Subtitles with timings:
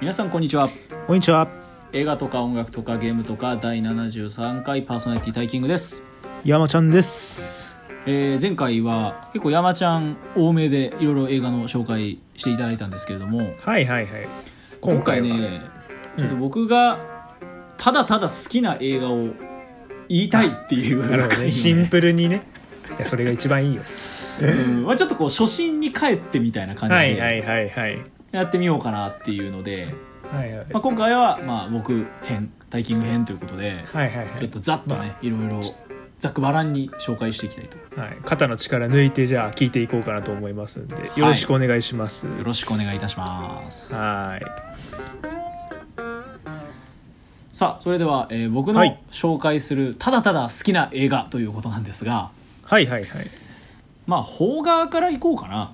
[0.00, 0.68] 皆さんこんにちは。
[1.06, 1.48] こんにちは。
[1.92, 6.04] 映画とか音楽とかゲームとか第73回パーソナリティタイキングです、
[6.44, 7.68] 山ちゃんです。
[8.06, 13.52] えー前回は結構山ちゃん多めでいろいろ映画の紹介していただいたんですけれども。
[13.60, 14.28] はいはいはい。
[14.80, 15.26] 今回は。
[15.26, 15.60] ね
[16.16, 16.98] ちょっと僕が
[17.76, 19.28] ただただ好きな映画を
[20.08, 21.08] 言いたいっていう
[21.44, 21.50] ね。
[21.52, 22.42] シンプルにね。
[22.96, 23.82] いやそれが一番いいよ。
[23.82, 24.84] うん。
[24.84, 29.94] まあ、ちょっとこう初心に帰ってみたいな感じはいはでいはいはいやってみようかなっていうので、
[30.32, 30.66] はいはい。
[30.70, 34.38] まあ、今回はまあ僕編タイキング編ということではいはいはい。
[34.38, 35.60] ちょっとざっとねいろいろ
[36.18, 38.00] ざっくばらんに紹介していきたいと。
[38.00, 38.16] はい。
[38.24, 42.26] 肩の力抜いてじゃあ聞いていこうかなと思いますんでよろしくお願いします。
[42.26, 43.94] よろしくお願いいたします。
[43.94, 44.42] はい。
[47.52, 49.00] さあそれでは、えー僕のはい。
[49.10, 52.30] 紹介するただただ好きな映画ということなんですが
[52.62, 53.26] はいはいはい。
[54.06, 55.72] まあ邦画からいこうかな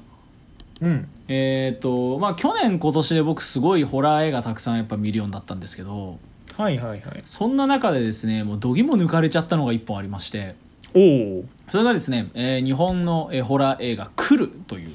[0.83, 1.09] うん。
[1.29, 6.19] えっ、とまあ去年今年で僕すごいホラー映画たくさんやっぱ見るようになったんですけど
[6.57, 7.23] はいはいはい。
[7.25, 10.55] そんな中でですねもう度肝抜かれちゃったのが一本ありまして
[10.95, 11.01] お
[11.41, 11.45] お。
[11.71, 14.91] それがですね、えー日本の、えーホラー映画「来る」という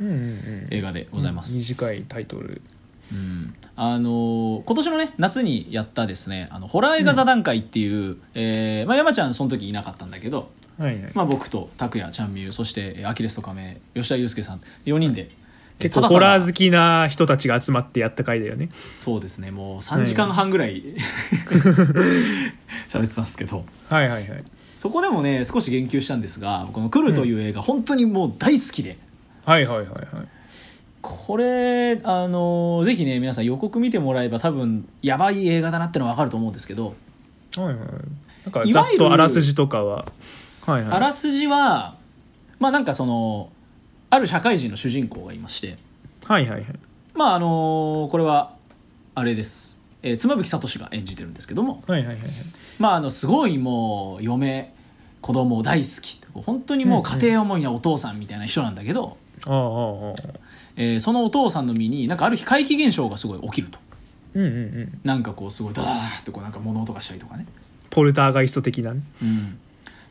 [0.00, 0.66] うんうんうん。
[0.70, 2.62] 映画でございます、短いタイトル。
[3.12, 3.54] うん。
[3.76, 11.12] あのー今年のね夏にやったですねあのホラー映画座談会っていう、えーまあ、山ちゃんその時いなかったんだけど、はいはい。
[11.14, 15.30] まあ、僕と拓也ちゃんみゆそしてえーアキレスと亀吉田祐介さん4人で
[15.78, 18.68] えー結構ホラー好きな人たちが集まってやった回だよね。
[18.72, 20.82] そうですねもう3時間半ぐらい
[22.88, 23.64] 喋ってたんですけど。
[23.88, 24.44] はいはいはい。
[24.76, 28.96] そこでもね少し言及したんですがこの「来る」という映画、本当にもう大好きで。
[29.44, 29.98] はいはいはいはい。
[31.00, 36.94] これあのぜひね皆さん予告見てもらえば多分やばい映画だなってのは分かると思うんですけど。
[37.56, 37.76] はいはい。
[37.76, 40.06] なんかざっとあらすじとかは
[40.66, 40.92] はいはい。
[40.92, 41.96] あらすじは
[42.58, 43.50] まあなんかその
[44.10, 45.76] ある社会人の主人公がいまして。
[46.24, 46.66] はいはいはい。
[47.14, 48.56] まああのこれは
[49.14, 51.82] あれです、えー妻夫木聡が演じてるんですけども。
[51.86, 52.30] はいはいはいはい。
[52.78, 54.72] まああのすごいもう嫁
[55.20, 60.40] 子供大好き本当にもう家庭思いなお父さんみたいな人なんだけど、ああああああ
[60.76, 63.78] えーそのお父さんの身になんかある日怪奇現象がすごい起きると。
[64.34, 65.00] うんうんうん。
[65.04, 67.46] なんかこうすごいダーってこうなんか物音がしたりとかね。
[67.90, 69.00] ポルターガイスト的なね。
[69.22, 69.58] うん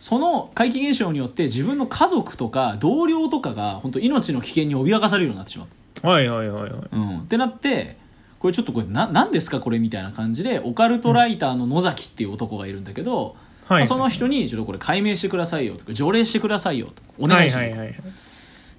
[0.03, 5.65] その怪奇現象によって自分の家族とか同僚とかが本当命の危険に脅かされるようになってしま
[6.03, 6.89] う、はいはいはいはい。
[6.91, 7.95] うん、ってなって
[8.37, 13.77] これちょっとこれな何ですかこれみたいな感じでオカルトライターの野崎っていう男がいるんだけど、はい。
[13.77, 17.95] まあその人にちょっとこれ解明してくださいよとか条例してくださいよとお願いします、はいはいはい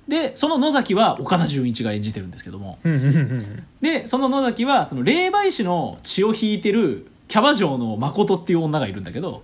[0.06, 9.43] でその野崎は岡田准一が演じてるんですけどもうんうんうんでその野崎はその霊媒師の血を引いてるキャバ嬢の誠っていう女がいるんだけど、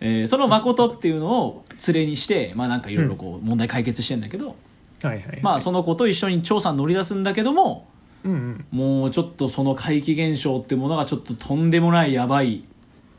[0.00, 4.56] えーその誠っていうのを連れにしてまあなんかいろいろこう問題解決してんだけど、
[5.02, 7.86] はいはいまあその子と一緒に調査に乗り出すんだけども
[8.24, 8.66] うんうん。
[8.70, 12.64] もうちょっとその怪奇現象ってものがちょっととんでもないやばい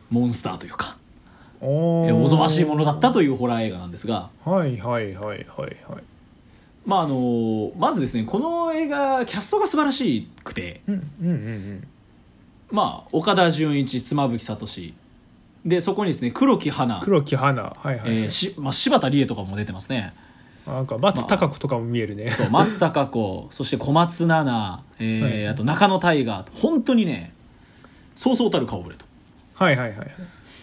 [0.10, 0.98] モンスターというか
[1.62, 6.04] おおぞましいものだったというホラー映画なんですがはいはいはいはいはい。
[6.86, 11.88] まああのまずですねこの映画キャストが素晴らしくてうんうんうんうん
[12.76, 14.94] まあ岡田准一妻夫木聡。
[15.66, 17.64] でそこにですね黒木華、黒木花。
[17.64, 18.10] はいはい、はい。
[18.10, 20.14] えーしまあ、柴田理恵とかも出てますね。
[20.68, 23.48] なんか松たか子とかも見えるね、そう松たか子。
[23.52, 25.48] そして小松菜奈、えーはい。
[25.48, 26.46] あと中野大河。
[26.54, 27.34] 本当にね
[28.14, 29.06] そうそうたる顔ぶれと。
[29.56, 29.98] はいはいはい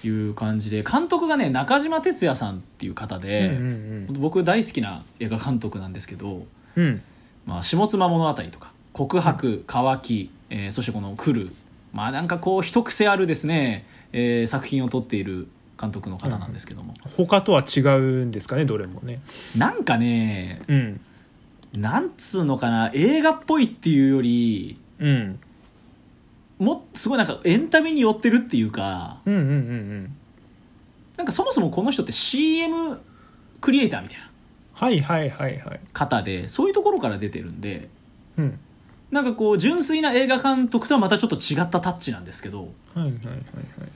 [0.05, 0.09] い。
[0.09, 6.44] う感じで監督がね中島哲也さんっていう方で、うんうん僕大好きな映画監督なんですけど
[6.77, 6.84] うん。
[6.84, 7.03] うん
[7.47, 11.50] 「まあ、下妻物語」とか「告白」「乾き」えーそしてこの「来る」
[11.92, 15.48] まあなんかこう一癖あるですね、えー作品を撮っている
[15.80, 19.20] 監督の方なんですけども、他とは違うんですかねどれもね。
[19.56, 21.00] なんかねうん。
[21.78, 25.38] なんつうのかな映画っぽいっていうよりうん。
[26.58, 30.16] もすごいなんかエンタメに寄ってるっていうかうんうんうんうん。
[31.16, 32.99] なんかそもそもこの人って CM
[33.61, 34.31] クリエイターみたいな
[34.75, 35.81] はいはいはいはい。
[35.93, 37.88] 方でそういうところから出てるんで
[38.38, 38.58] うん
[39.12, 42.61] なんかこう純粋な映画監督とはまたちょっと違ったタッチなんですけど。
[42.94, 43.37] はいはいはいはい、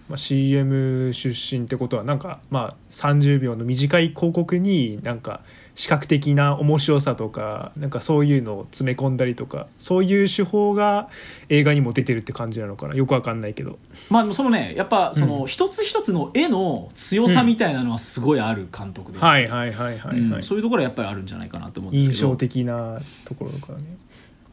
[0.08, 5.40] まあ、CM 出身ってことはなんかまあ30秒の短い広告になんか
[5.74, 11.08] 視覚的な面白さとかなんかそういうのを詰め込んだりとかそういう手法が
[11.48, 12.94] 映画にも出てるって感じなのかな。
[12.94, 13.78] よくわかんないけど。
[14.10, 22.18] まあそのねやっぱその一つ一つの絵の強さみたいなのはすごいある監督で、はいはいはいはいはい、うんそういうところはやっぱりあるんじゃないかなと思うんですけど。
[22.18, 23.96] 印象的なところとかね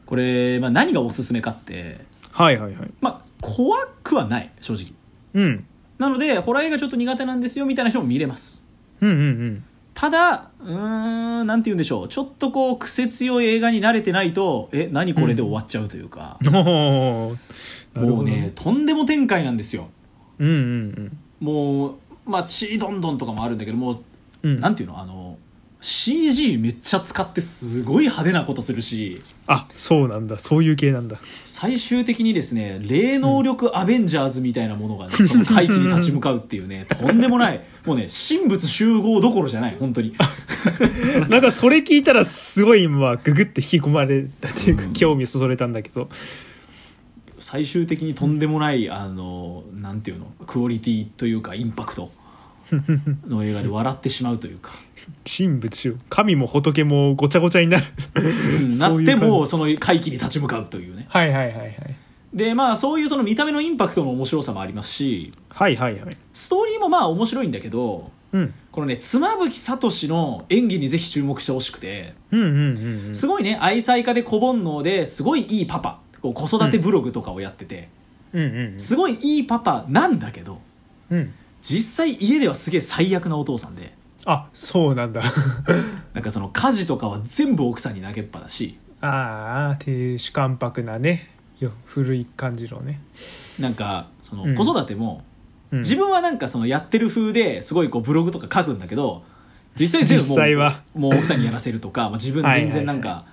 [0.06, 2.90] これ、まあ、何がおすすめかって、はいはいはい。
[3.00, 4.92] まあ、怖くはない正直。
[5.34, 5.64] うん。
[5.98, 8.66] なのでホラー映画ちょっと苦手なんですよみたいな人も見れます。
[9.00, 9.64] うんうんうん。
[9.94, 12.08] ただうーんなんて言うんでしょう。
[12.08, 17.36] ちょっとこう癖強い映画に慣れてないとえ何これで終わっちゃうというか、 おーなるほ
[17.94, 18.06] ど。
[18.16, 19.88] もうねとんでも展開なんですよ。
[20.40, 21.94] うんうんもう
[22.26, 23.98] まあ血どんどんとかもあるんだけどもう、
[24.42, 24.60] うん。
[24.60, 25.00] なんていうの？
[25.00, 25.23] あの
[25.84, 29.20] CG めっちゃ使ってすごい派手なことするし。
[29.46, 30.38] あそうなんだ。
[30.38, 31.18] そういう系なんだ。
[31.44, 37.62] 最終的にですね霊能力アベンジャーズみたいなものが、ねその回帰に立ち向かうっていうね とんでもない。
[37.84, 40.14] もうね神仏集合どころじゃない本当に。
[41.28, 44.92] なんかそれ聞いたらすごい今ググって引き込まれたっていうか、うん。
[44.94, 46.08] 興味をそそれたんだけど。
[47.38, 52.10] 最終的にとんでもないあのなんていうのクオリティというかインパクト
[53.28, 54.72] の映画で笑ってしまうというか、
[55.24, 57.84] 神仏集神も仏もごちゃごちゃになる。
[58.16, 61.06] うん なってもその回帰に立ち向かうというね。
[61.08, 61.74] はいはいはいはい。
[62.32, 66.16] でまあそういうその見た目のインパクトの面白さもありますしはいはいはい。
[66.32, 68.52] ストーリーもまあ面白いんだけどうん。
[68.72, 73.14] このね妻夫木聡の演技にぜひ注目してほしくてうんうんうんうん。
[73.14, 77.88] すごいね愛妻家で子煩悩ですごいいいパパ子育てブログとかをやってて、
[78.32, 78.42] うん。
[78.42, 80.60] うんすごいいいパパなんだけど
[81.10, 81.34] うんうん
[81.64, 83.94] 実際家ではすげえ最悪なお父さんで。
[84.26, 85.22] あそうなんだ。
[86.12, 88.78] なんかその家事とかは全部奥さんに投げっぱだし。
[89.00, 91.30] ああ亭主関白なね。
[91.60, 93.00] よ古い感じのね、
[93.58, 94.54] なんかそのうん。
[94.54, 95.24] 子育ても、
[95.70, 95.78] うん。
[95.78, 99.24] 自分はなんかそのやってる風ですごいこうブログとか書くんだけど
[99.78, 103.24] 実際全部もうもう奥さんにやらせるとか、まあ、自分全然なんはいか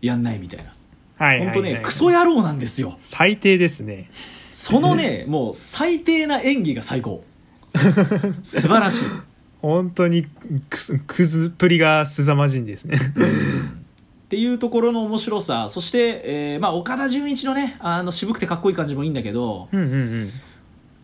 [0.00, 0.72] やんないみたいな。
[1.18, 1.54] はいはいはい。
[1.54, 2.96] 本当ねクソ野郎なんですよ。
[3.00, 4.10] 最低ですね。
[4.50, 7.22] そのねもう最低な演技が最高
[8.42, 9.04] 素晴らしい。
[9.62, 10.26] 本当に
[10.68, 12.96] くすくずっぷりが凄まじいんですね。
[14.26, 15.68] っていうところの面白さ。
[15.68, 20.28] そして、えーまあ、岡田准一のねあの渋くてかっこいい感じもいいんだけどうんうんうん。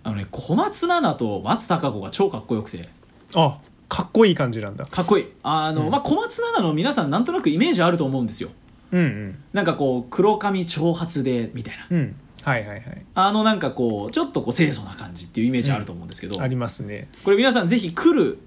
[0.05, 2.89] あの、ね、小松菜奈と松たか子が超かっこよくて。
[3.35, 3.59] あ
[3.89, 4.87] かっこいい感じなんだ。
[4.87, 5.27] かっこいい。
[5.43, 5.91] あの、うん。
[5.91, 8.51] まあ、小松菜奈の皆さんなんとなくイメージあると思うんですよ。
[8.93, 9.39] うんうん。
[9.53, 11.87] なんかこう黒髪長髪でみたいな。
[11.91, 13.05] うんはいはいはい。
[13.15, 17.09] あのなんかこうちょっとこう清楚な感じっていうイメージあると思うんですけど、ありますね。
[17.25, 18.39] これ皆さんぜひ来る、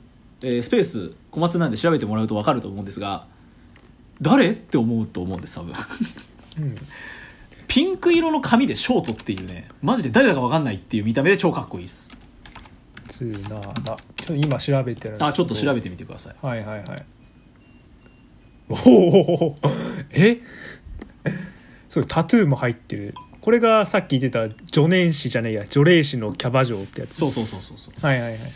[0.41, 3.25] えースペース小松なんで調べてもらうと分かると思うんですが
[4.21, 5.73] 誰って思うと思うんです多分。
[6.59, 6.75] うん。
[7.67, 12.11] ピンク色の髪でショートっていうねマジで誰だか分かんないっていう見た目で超かっこいいです。
[13.07, 13.97] つなだちょっ
[14.27, 15.25] と今調べてるんですけど。
[15.25, 16.35] あちょっと調べてみてください。
[16.45, 17.05] はいはいはい。
[18.69, 18.75] お
[19.47, 19.55] お
[20.11, 20.39] え？
[21.89, 23.13] そうタトゥーも入ってる
[23.45, 27.13] これがさっき言ってた助念師じゃねえや除霊師のキャバ嬢ってやつ。
[27.13, 28.03] そうそうそうそうそう。
[28.03, 28.49] はいはいはいはい。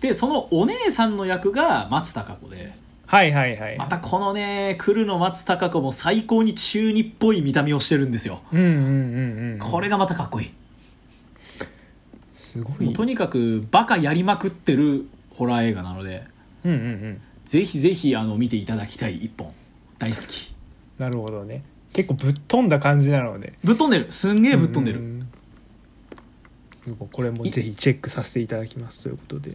[0.00, 2.72] でそのお姉さんの役が松たか子で。
[3.04, 8.40] はいはいはいまたこのね来るの松たか子も最高に中二っぽい見た目をしてるんですよ。
[8.54, 9.58] うんうんうんうん。
[9.58, 10.52] これがまたかっこいい。
[12.32, 12.86] すごい。
[12.86, 15.04] もうとにかくバカやりまくってる
[15.34, 16.24] ホラー映画なので
[16.64, 17.20] うんうんうん。
[17.44, 19.52] ぜひぜひあの見ていただきたい一本。
[19.98, 20.54] 大好き。
[20.96, 21.62] なるほどね
[21.96, 23.54] 結構ぶっ飛んだ感じなので。
[23.64, 24.12] ぶっ飛んでる。
[24.12, 25.28] すんげえぶっ飛んでる、うん。
[27.10, 29.54] これもぜひチェックさせていただきますということで。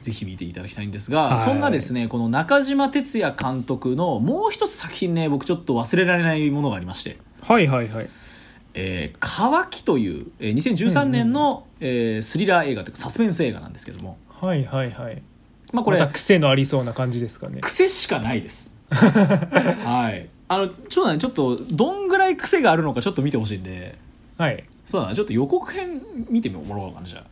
[0.00, 1.40] ぜひ見ていただきたいんですが、はい。
[1.40, 7.16] そんなですねこの中島哲也監督のもう一つ作品ね僕ちょっと忘れられないものがありまして。
[7.40, 8.08] はいはいはい
[8.74, 14.18] 「えー、乾き」という、えー2013年の、えースリラー映画というかサスペンス映画なんですけども。
[14.28, 15.20] はいはいはい。
[15.72, 17.58] まあこれまた癖のありそうな感じですかね。
[17.60, 18.78] 癖しかないです。
[18.88, 23.96] はいあのちょっとねちょっとどんぐらい癖があるのかちょっと見てほしいんで。
[24.36, 24.64] はい。
[24.84, 27.24] そうだなちょっと予告編見てもらおうかなじゃ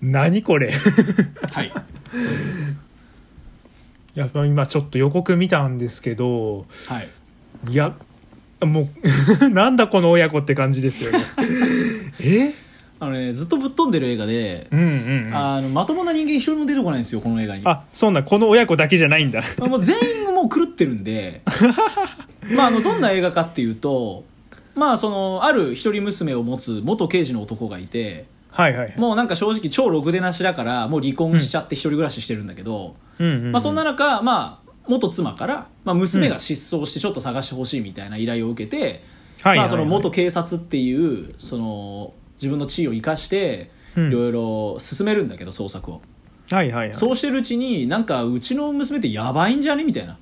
[0.00, 0.72] 何これ？
[1.42, 1.72] あはい。
[4.14, 7.08] やっぱ今ちょっと予告見たんですけどはい。
[7.72, 7.94] いや
[8.60, 8.88] も
[9.42, 11.18] う なんだこの親子って感じですよね。
[12.22, 12.52] え？
[13.02, 17.64] あのねずっとぶっ飛んでる映画で、うんうん、うん、ああのまともな人間一人も出てこないんですよこの映画に。
[17.92, 19.42] そんなこの親子だけじゃないんだ。
[19.58, 19.96] まあもう全
[20.28, 21.42] 員もう狂ってるんで。
[22.54, 24.24] まああのどんな映画かっていうと
[24.76, 28.94] まあそのある一人娘を持つ元刑事の男がいてはいはい。
[28.96, 33.52] もうなんか正直超ろくでなしだからもう離婚しちゃって一人暮らししてるんだけど、うんうんうん。
[33.52, 38.98] まあ、そんな中、まあ、元妻から、まあ、娘が失踪してちょっと探してほしいみたいな依頼を受けて、はいはい
[39.42, 39.58] はい。
[39.58, 44.08] まあ、その元警察っていうその自分の地位を生かしてうん。
[44.08, 46.02] いろいろ進めるんだけど捜索を、
[46.50, 46.94] はいはいはい。
[46.94, 50.18] そうしてるうちになんかうちの娘ってやばいんじゃねみたいな。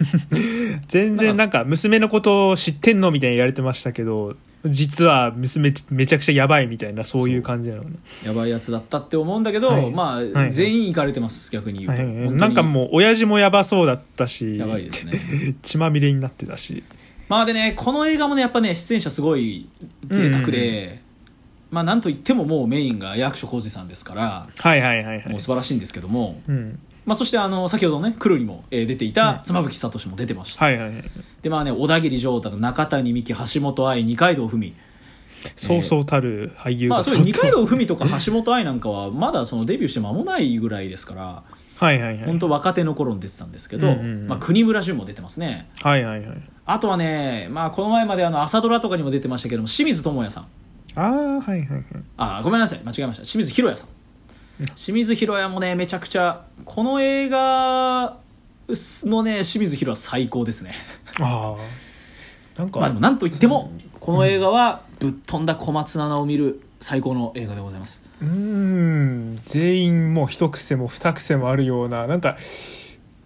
[0.88, 4.34] 全然なんか娘のことを知ってんのみたいに言われてましたけど
[4.64, 7.96] 実は娘めちゃくちゃやばいみたいなそういう感じなのね。
[8.24, 9.90] やばいやつだったって思うんだけど、はい。
[9.90, 10.32] まあ、はい。
[10.32, 12.16] はい全員行かれてます逆に言うと、はい。
[12.16, 15.12] はいなんかもう親父もやばそうだったしやばいですね。
[15.62, 16.82] 血まみれになってたし。
[17.28, 19.68] まあでねこの映画もねやっぱね出演者すごい
[20.08, 21.00] 贅沢で、
[21.70, 25.28] まあなんといってももうメインが役所広司さんですからはいはいはいはい。
[25.28, 26.78] もう素晴らしいんですけども、うん。
[27.06, 31.04] まあ、そしてあの先ほどねクルにも、えー出ていた妻夫木聡も出てました、はいはいはい。
[31.42, 34.74] でまあね小田切城太中谷美紀橋本愛二階堂ふみ
[35.56, 41.42] そうそうたる俳優まあそれ二揃ってます階堂ふみとか橋本愛なんかはまだそのデビューして間もないぐらいですから
[41.80, 42.24] はいはいはい。
[42.26, 44.28] 本当若手の頃に出てたんですけど、うんうんうん。
[44.28, 45.70] まあ、国村淳も出てますね。
[45.82, 46.42] はいはいはい。
[46.66, 50.46] あとはね、まあ、この前まであの朝ドラとかにも出てましたけども清水智也さん
[50.96, 51.84] ああはいはいはい。
[52.16, 52.80] あごめんなさい。
[52.84, 53.22] 間違えました。
[53.22, 53.88] 清水宏也さん。
[54.74, 58.18] 清水宏也もねめちゃくちゃこの映画
[58.68, 60.72] のね清水宏也最高ですね。
[61.20, 68.02] ああなんか、まあでもなんといってもこの映画はぶっ飛んだ小松菜奈を見る最高の映画でございます。
[68.20, 69.40] うーん。
[69.44, 72.36] 全員もう一癖も二癖もあるようななんか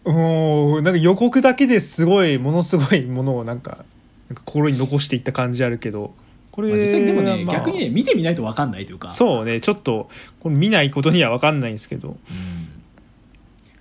[0.05, 3.85] もうなんか予告だけですごいものすごいものをなんか
[4.29, 6.15] なんか心に残していった感じあるけど
[6.55, 7.57] これ、まあ実際でもね、まあ。
[7.57, 9.11] 逆にね見てみないと分かんないというか。
[9.11, 10.09] そうねちょっと
[10.39, 12.17] これ見ないことには分かんないんですけど。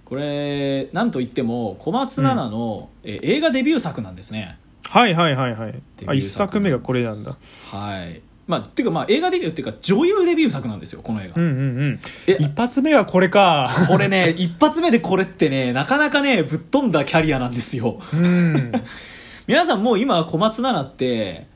[0.06, 4.58] これなんといっても小松菜奈の、え映画デビュー作なんですね。
[4.86, 5.76] はいはいはいはい。
[6.08, 7.38] あ一作目がこれなんだ。
[7.72, 8.22] はい。
[8.48, 11.62] まあっていうかまあ映画デビューっていうか女優デビュー作なんですよこの映画、うんうんう
[11.92, 12.00] ん。
[12.26, 13.70] え一発目はこれか。
[13.88, 18.00] これね一発目でこれってねなかなかねぶっ飛んだキャリアなんですよ。
[18.14, 18.72] うん。
[19.46, 21.53] 皆さんもう今小松菜奈って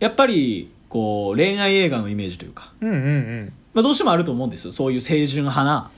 [0.00, 3.52] やっぱりこう恋愛映画のイメージというか、うんうんうん。
[3.74, 5.90] まあ、どうしてもあると思うんですそういう清純派な。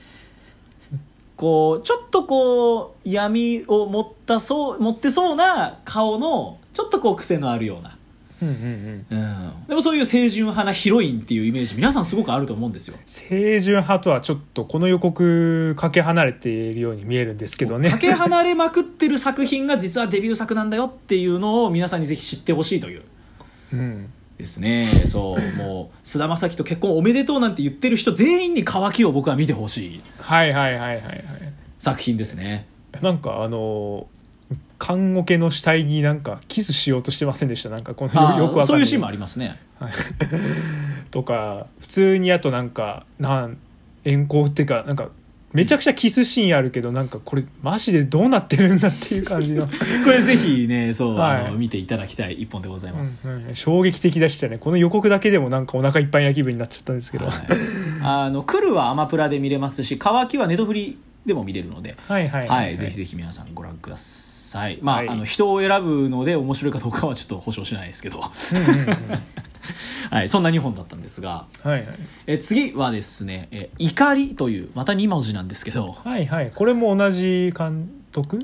[1.35, 7.95] こうちょっとこう闇を持ったそう持ってそうな顔のちょっとこう癖のあるような、
[8.41, 9.17] うんうんうん。
[9.19, 9.21] う
[9.63, 12.97] ん、でもそういう清純派なヒロインっていうイメージ皆さんすごくあると思うんですよ。
[13.05, 17.91] 清純派とはちょっとこの予告かけ離れているように見えるんですけどね。
[17.91, 23.03] かけ離れまくってる作品が実はデビュー作なんだよっていうのを皆さんにぜひ知ってほしいという
[23.73, 24.09] うん。
[24.37, 24.85] ですね。
[25.07, 30.01] そうもう菅田将暉と結婚おめでとうなんて言ってる人全員に乾きを僕は見てほしい。
[30.19, 31.23] はいはいはいはいはい
[31.79, 32.67] 作品ですね。
[33.01, 34.07] なんかあの
[34.77, 37.69] 棺桶の死体になんかキスしようとしてませんでした？
[37.69, 39.59] なんかこのあよよくそういうシーンもありますね。
[41.09, 43.57] とか普通にあとなんかなん
[44.03, 45.09] 遠行っていうかなんか
[45.57, 49.65] めちゃくちゃキスシーンあるけどなんかこれマジでどうなってるんだっていう感じの、
[50.05, 51.45] これぜひねそう、はい。
[51.45, 57.35] あの見ていただきたい一本でございます、うんうん衝撃的でしたねこの予告だけでもなんかお腹いっぱいな気分になっちゃったんですけど、はい、
[58.03, 61.95] あの来るはアマプラで見れますし乾きはネトフリでも見れるので。
[62.07, 62.47] はいはい。
[62.47, 64.79] はい、ぜひぜひ皆さんご覧ください。
[64.81, 65.09] まあ,、はい。
[65.09, 68.95] あの人を選ぶので面白いかどうかはちょっと保証しないですけど、うんうんうん
[70.11, 71.85] はい、そんな2本だったんですがはいはい。
[72.27, 75.91] え次はですね「え怒り」というまた2文字なんですけど。
[75.91, 76.51] はいはい。
[76.53, 78.37] これも同じ監督？
[78.37, 78.39] い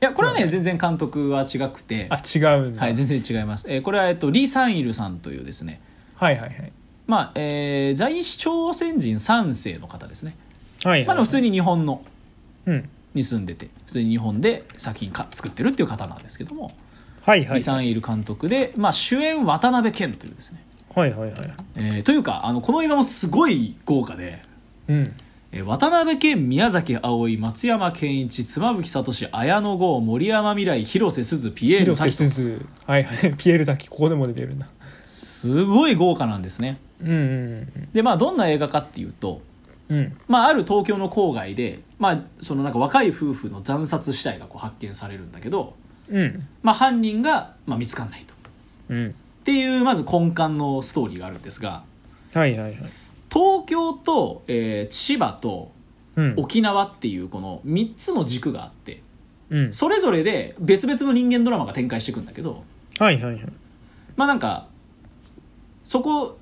[0.00, 2.06] やこれはね全然監督は違くて。
[2.10, 5.80] あ違うはい、全然違います、えーこれは、えっと、リ・サンイルさんというですね。
[6.16, 6.72] はいはいはい。
[7.06, 10.36] まあえー在日朝鮮人3世の方ですね、
[10.84, 12.02] はいはいまあ、普通に日本の
[12.66, 12.88] うん。
[13.14, 16.70] に住んでて普通に日本で作品か作ってるっていう方なんですけども、
[17.22, 17.54] はいはい。
[17.56, 20.62] リ・サンイル監督で、まあ、主演渡辺謙というですね、
[20.94, 21.54] はいはいはい。
[21.76, 24.40] えーというかあのこの映画もすごい豪華で、
[24.88, 25.14] うん。
[25.52, 32.66] えー渡辺謙宮崎あおい松山ケンイチ妻夫木聡綾野剛森山未来広瀬すずピエール広瀬すず。
[32.86, 33.34] はいはい。
[33.36, 34.66] ピエール滝ここでも出てるんだ。
[35.00, 36.78] すごい豪華なんですね。
[37.02, 39.42] うんうんでまあどんな映画かっていうと
[39.88, 40.16] うんうん。
[40.26, 45.74] まあ、ある東京の郊外で、まあ、そのなんか若い夫婦の惨殺死体がこう発見されるんだけど、
[46.10, 46.48] うん。
[46.62, 48.34] まあ、犯人がまあ見つかんないと。
[48.90, 49.08] うん。
[49.08, 51.82] っていうまず根幹のストーリーがあるんですが
[52.32, 52.76] はいはいはい。
[53.32, 55.72] 東京と、えー千葉と
[56.16, 56.34] うん。
[56.36, 59.02] 沖縄っていうこの3つの軸があって
[59.50, 59.72] うん。
[59.72, 62.62] それぞれで別々の人間ドラマが展開していくんだけど
[62.98, 63.42] はいはいはい。
[64.16, 64.68] まあなんか
[65.84, 66.38] そこ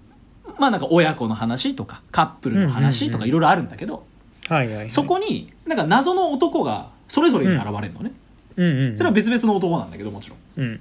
[0.59, 4.05] まあなんか親子の話とかカップルの話とかいろいろあるんだけど、
[4.49, 4.91] はいはいはい。
[4.91, 8.13] そこになんか謎の男がそれぞれに現れるのね、
[8.97, 10.39] それは別々の男なんだけどもちろん。
[10.57, 10.81] うん。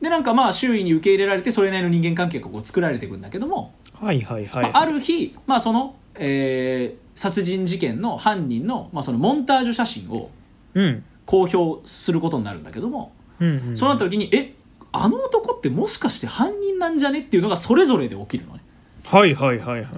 [0.00, 4.62] でなんかまあ周囲に受け入れられてそれなりの人間関係がこう作られていくんだけども、はいはいはい。
[4.64, 10.30] まあ、ある日、まあ、その、えー殺人事件の犯人の,、まあそのモンタージュ写真を
[10.74, 11.04] うん。
[11.26, 14.52] 公表することになるんだけども、うんうんそうなった時にえ
[14.92, 18.60] あの男ってもしかして犯人なんじゃねっていうのがそれぞれで起きるのね。
[19.06, 19.88] はいはいはいはい。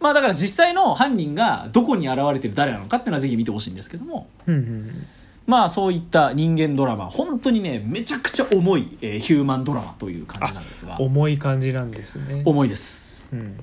[0.00, 4.28] まあだから実際の犯人がどこに現れてる誰なのかっていうのはぜひ見てほしいんですけども。
[4.46, 4.90] うんうん
[5.50, 7.06] まあそういった人間ドラマ。
[7.06, 11.00] 本当にねめちゃくちゃ重い、えーヒューマンドラマという感じなんですが。
[11.00, 12.42] 重い感じなんですね。
[12.44, 13.26] 重いです。
[13.32, 13.58] うん。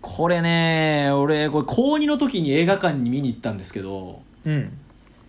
[0.00, 4.72] これね俺これ高2の時に映画館に見に行ったんですけどうん。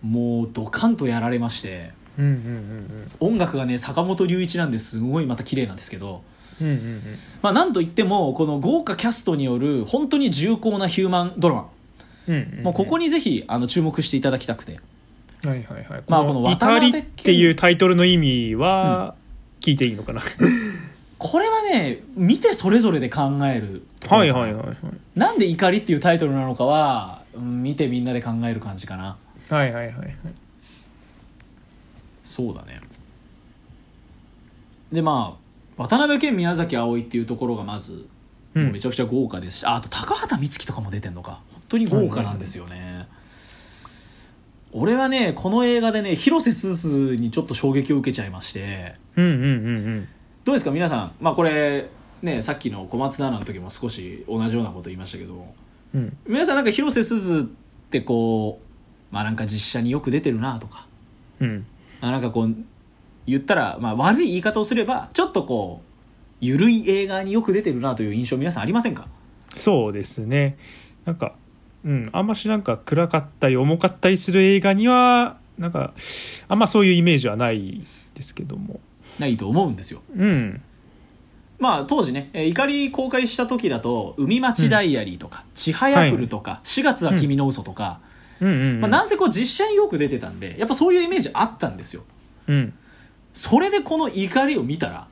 [0.02, 3.32] もうドカンとやられましてうんうんうんうん。
[3.32, 6.22] 音楽がね坂本龍一なんですごいまた綺麗なんですけど
[6.60, 7.02] うんうんうん
[7.40, 11.68] まあ、なんといってもこの豪華キャストによる本当に重厚なヒューマンドラマ、
[12.28, 12.64] うんうん。
[12.64, 14.80] もうここにぜひあの注目していただきたくて
[15.44, 16.02] はいはいはい。
[16.08, 19.14] まあこの怒渡辺りっていうタイトルの意味は
[19.60, 20.22] 聞いていいのかな、
[21.18, 24.76] これはね見てそれぞれで考えるはいはいはいはい。
[25.14, 29.16] なんで怒りっていうタイトルなのかは、うん見てみんなで考える感じかな。
[29.48, 30.16] はいはいはいはい。
[32.24, 32.80] そうだね。
[34.90, 35.36] でま
[35.78, 38.06] あ渡辺謙宮崎あおいっていうところがまず、
[38.54, 38.64] うん。
[38.64, 41.40] もうめちゃくちゃ豪華ですしああと高畑充希とかも出てんのか。
[41.52, 42.97] 本当に豪華なんですよね、
[44.78, 48.94] 俺はねこの映画でね広瀬すずにちょっと衝撃を受けちゃいまして。
[49.16, 49.46] うんうんうんう
[49.80, 50.08] ん。
[50.44, 50.70] どうですか？
[50.70, 51.14] 皆さん。
[51.20, 51.88] まあこれ
[52.22, 55.46] ねさっきの小松菜奈の時も少し同じようなこと言いましたけど。
[55.94, 56.16] うん。
[56.26, 60.86] 皆さんなんか広瀬すずってこうまあなんか実写によく出てるなとか。
[61.40, 61.66] うん。
[62.00, 62.54] まあなんかこう
[63.26, 65.88] 言ったら、まあ、悪い言い方をすればちょっとこう
[66.40, 69.06] 緩い映画によく出てるなという印象皆さんありませんか？
[69.56, 70.56] そうですね。
[71.04, 71.34] なんか
[71.84, 75.92] うんあんましなんか暗かったり重かったりする映画にはなんか
[76.48, 77.82] あんまそういうイメージはない
[78.14, 78.80] ですけども。
[79.18, 80.02] ないと思うんですよ。
[80.16, 80.60] うん。
[81.58, 88.00] まあ当時ね、えー怒り公開した時だと「海町ダイアリー」とか「ちはやふる」とか「4月は君の嘘とか、
[88.40, 88.80] うんうんうん。
[88.80, 92.04] まあ、なんせこう実写によく出てたんでやっぱそういうイメージあったんですよ。
[92.46, 92.72] うん。
[93.32, 95.08] それでこの怒りを見たら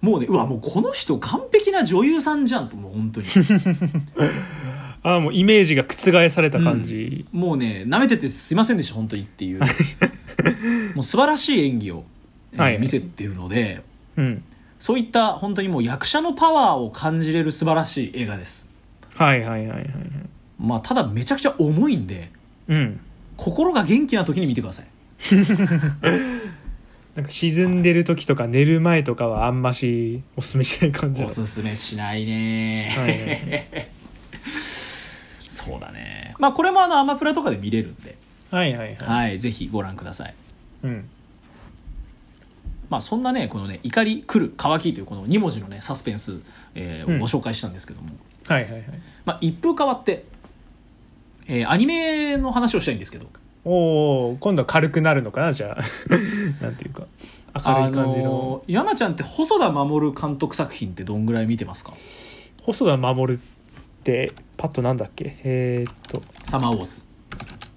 [0.00, 3.26] もうねうわもうこの人完璧な女優さんじゃんともう本当に
[5.02, 9.60] あもうイメージが覆された感じ、もうね舐めててすいませんでした本当にっていう。
[10.94, 12.04] もう素晴らしい演技を、
[12.52, 13.82] えーはい見せてるので
[14.16, 14.42] うん。
[14.78, 18.68] そういった本当にもう役者のパワーを感じれる素晴らしい映画です。
[19.14, 19.86] はいはいはいはいはい。
[20.58, 22.30] まあただめちゃくちゃ重いんで
[22.68, 23.00] うん。
[23.36, 24.86] 心が元気な時に見てください。
[27.16, 31.26] なんか沈んでる時とか寝る前とかはあんましおすすめしない感じだ。
[31.26, 33.88] おすすめしないね、はいはい
[35.50, 36.34] そうだね。
[36.38, 38.16] まあこれもあのアマプラとかで見れるんで。
[38.50, 38.96] はいはいはい。
[38.96, 40.34] はいぜひご覧ください。
[40.84, 41.08] うん。
[42.88, 46.40] まあそんなねこのね怒り来る乾きというこの2文字のねサスペンス、
[46.74, 47.16] えーうん。
[47.16, 48.10] をご紹介したんですけども、
[48.46, 48.84] はいはいはい。
[49.24, 50.24] まあ、一風変わって、
[51.46, 53.26] えーアニメの話をしたいんですけど。
[53.64, 55.52] おお今度は軽くなるのかな？
[55.52, 55.82] じゃあ。
[56.64, 57.04] なんていうか。
[57.52, 61.92] 明るい感じの,、あのー山ちゃんって細田守監督作品ってどんぐらい見てますか？
[62.62, 63.38] 細田守
[64.00, 65.36] ってパッとなんだっけ？
[65.44, 66.22] えーっと。
[66.44, 67.04] サマーウォーズ。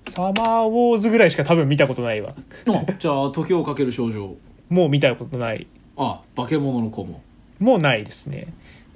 [0.09, 2.33] サマーウォーズぐらいしか多分見たことないわ。
[2.35, 4.35] あじゃあ時をかける少女
[4.69, 5.67] もう見たことない。
[5.97, 7.21] あ化け物の子も。
[7.59, 8.47] もうないですね。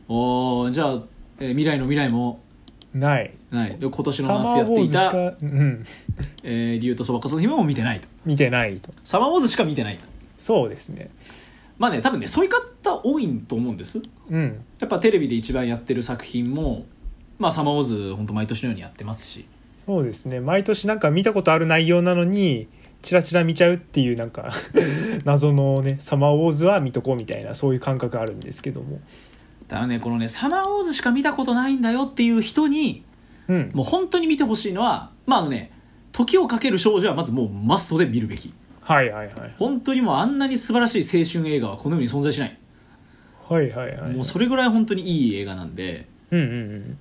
[0.08, 1.04] おーじゃあ、
[1.40, 2.42] えー未来の未来も。
[2.94, 3.34] ない。
[3.52, 3.78] ない。
[3.78, 5.86] で今年サの夏やっていたか、うん、
[6.44, 8.08] えー、竜とそばかすの姫も見てないと。
[8.26, 8.92] 見てないと。
[9.04, 10.00] サマーウォーズしか見てない。
[10.38, 11.10] そうですね。
[11.78, 14.02] まあね多分ねそういう方多いと思うんです。
[14.30, 14.66] うん。
[14.80, 16.86] やっぱテレビで一番やってる作品も
[17.40, 19.46] まあサマーウォーズ本当毎年のようにやってますし。
[19.86, 20.42] そうですね。
[20.42, 22.68] 毎年なんか見たことある内容なのに
[23.02, 24.52] チラチラ見ちゃうっていうなんか
[25.24, 29.00] 謎のね「サマーウォーズ」は見とこうみたいなそういう感覚あるんですけども。
[29.68, 33.04] だからねこのねサマーウォーズしか見たことないんだよっていう人に
[33.48, 33.70] うん。
[33.74, 35.72] もう本当に見てほしいのはまああのね
[36.12, 38.54] 時をかける少女はまずもうマストで見るべき。
[38.82, 39.54] はいはいはい。
[39.58, 42.58] 本当にもうあんなに素晴らしい青春映画はこの世に存在しない。
[43.48, 44.12] はいはいはい。
[44.12, 46.08] もうそれぐらい本当にいい映画なんで。
[46.32, 46.98] うんうん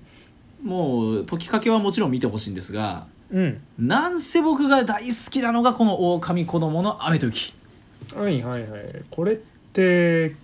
[0.67, 3.39] もう時かけはもちろん見てほしいんですがうん。
[3.79, 7.55] うんなんせ僕が大好きなのがこの狼子供の雨と雪。
[8.15, 8.83] はいはいはい。
[9.11, 9.37] これっ
[9.73, 10.35] て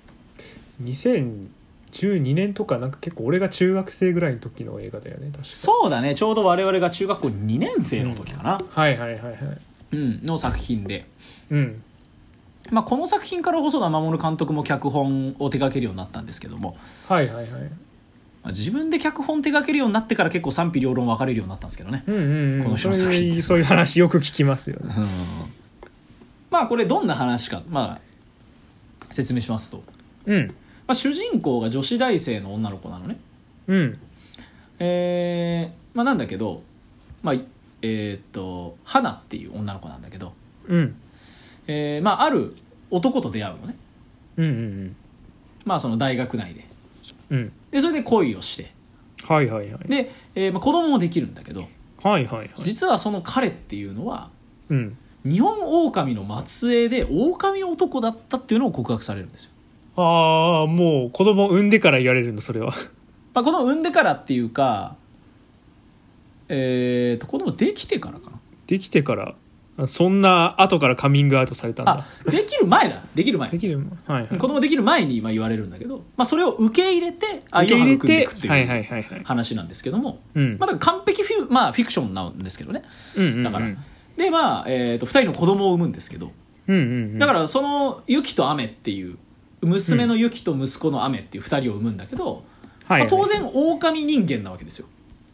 [0.83, 5.45] 2012年とかなんか結構俺が中学生ぐらいの時の映画だよね確か。
[5.45, 6.15] そうだね。
[6.15, 9.37] ちょうど我々が中学校2年生の時かな、はいはいはいはい。
[9.93, 11.07] うんの作品で、
[11.51, 11.83] うん。
[12.71, 16.77] まあ、この作品から細田守監督も脚本を手掛けるようになったんですけども、
[17.09, 17.47] はいはいはい
[18.43, 22.65] まあ自分で脚本手掛けるようになってから結構賛否両論分かれるようになったんですけどね、うんうんうん。
[22.65, 23.41] この人の作品。
[23.41, 24.95] そういう話よく聞きますよね。
[24.97, 25.07] うん。
[26.51, 28.01] まあこれどんな話か、まあ、
[29.11, 29.83] 説明しますと、
[30.27, 30.47] うん。
[30.47, 30.53] ま
[30.89, 33.19] あ、主人公が女子大生の女の子なのね。
[33.69, 33.99] うん。
[34.81, 36.63] えーまあ、なんだけど、
[37.23, 37.35] まあ
[37.83, 40.33] えーっと花っていう女の子なんだけど、
[40.67, 40.97] うん。
[41.69, 42.57] えーまあ、ある
[42.91, 43.77] 男と出会うのね、
[44.37, 44.97] うんうん
[45.65, 46.67] まあ、その大学内で。
[47.31, 48.73] うんうんでそれで恋をして。
[49.25, 49.89] はいはいはい。
[49.89, 51.69] で、えーまあ、子供もできるんだけど。
[52.03, 52.51] はいはいはい。
[52.63, 54.31] 実はその彼っていうのは
[54.69, 54.97] うん。
[55.25, 59.51] 日本狼の末裔で狼男だったっていうのを告白されるんですよ、
[59.97, 62.75] ああもう子供産んでから言われるのそれは。
[63.35, 64.97] まあ、この産んでからっていうか
[66.49, 68.39] えー、と子供できてからかな。
[68.67, 69.29] できてから。
[69.29, 69.35] あ
[69.87, 73.03] そんな後からカミングアウトされたんあだできる前だ。
[73.15, 73.51] できる前。
[73.51, 74.39] できるはいはい。
[74.39, 80.59] 子供できる前にまあ言われるんだけど、まあ、それを受け入れて愛を受け入れ育んでいてくってはいう話なんですけども、うん。
[80.59, 82.83] まあ、だから完璧フィ,、まあ、フィクションなんですけどね。
[83.17, 83.43] うんうんうん。
[83.43, 83.67] だから、
[84.19, 86.33] でまあ、えー、と2人の子供を産むんですけど。
[86.69, 87.19] うんうんうん。
[87.19, 89.17] だからそのユキとアメっていう
[89.63, 92.45] 娘のユキと息子のアメっていう2人を産むんだけど、
[92.87, 93.01] はい。
[93.01, 94.89] まあ、当然狼人間なわけですよ。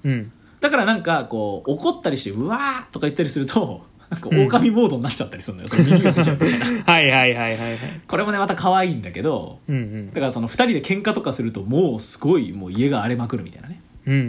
[0.05, 0.33] うん。
[0.61, 7.79] だからなんかこう怒ったりして「うわー」とか言ったりするとなんか狼モードになっちゃったりするのよ、その耳が出ちゃうみたいなはいはいはいはいはい。
[8.07, 10.07] これもねまた可愛いんだけどうんうん。
[10.09, 13.81] だからその2人で喧嘩とかするともうすごいもう家が荒れまくるみたいなね。
[14.07, 14.25] うんうんう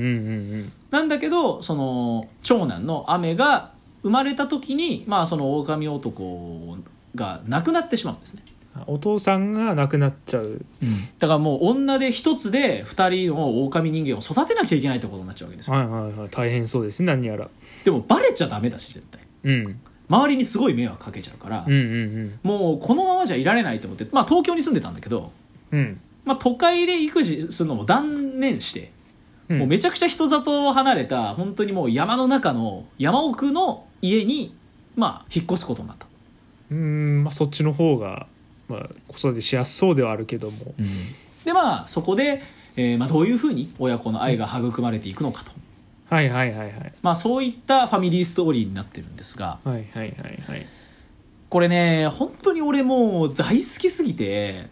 [0.58, 6.78] んなんだけどその長男のアメが生まれた時にまあその狼男
[7.15, 8.44] が亡くなってしまうんですね。
[8.88, 10.62] お父さんが亡くなっちゃう。
[11.18, 15.76] だからもう女で一つで二人の狼人間を育てなきゃいけないってことになっちゃうわけですよ。
[15.76, 16.30] はいはいはい。
[16.30, 17.50] 大変そうですね何やら。
[17.84, 19.80] でもバレちゃダメだし絶対うん。
[20.10, 25.32] 周りにすごい迷惑かけちゃうから、うんうんもうこのままじゃいられないと思ってまあ東京に住んでたんだけど、
[25.71, 25.80] うん。
[25.80, 28.91] うんまあ、都会で育児するのも断念して、
[29.49, 29.60] うん。
[29.60, 34.54] もうめちゃくちゃ人里を離れた本当にもう山の中の山奥の家に
[34.95, 36.08] まあ引っ越すことになった、
[36.71, 38.28] うーんまあそっちの方が
[38.67, 40.73] まあ子育てしやすそうではあるけども。
[41.45, 42.41] でまあそこで、
[42.75, 45.52] えーまあ、どういうふうに親子の愛が育まれていくのかと、
[46.10, 46.93] はいはいはいはい。
[47.02, 50.12] まあ、そういったファミリーストーリーになってるんですがはいはいはい
[50.48, 50.65] はい。
[51.50, 54.67] これね本当に俺もう大好きすぎて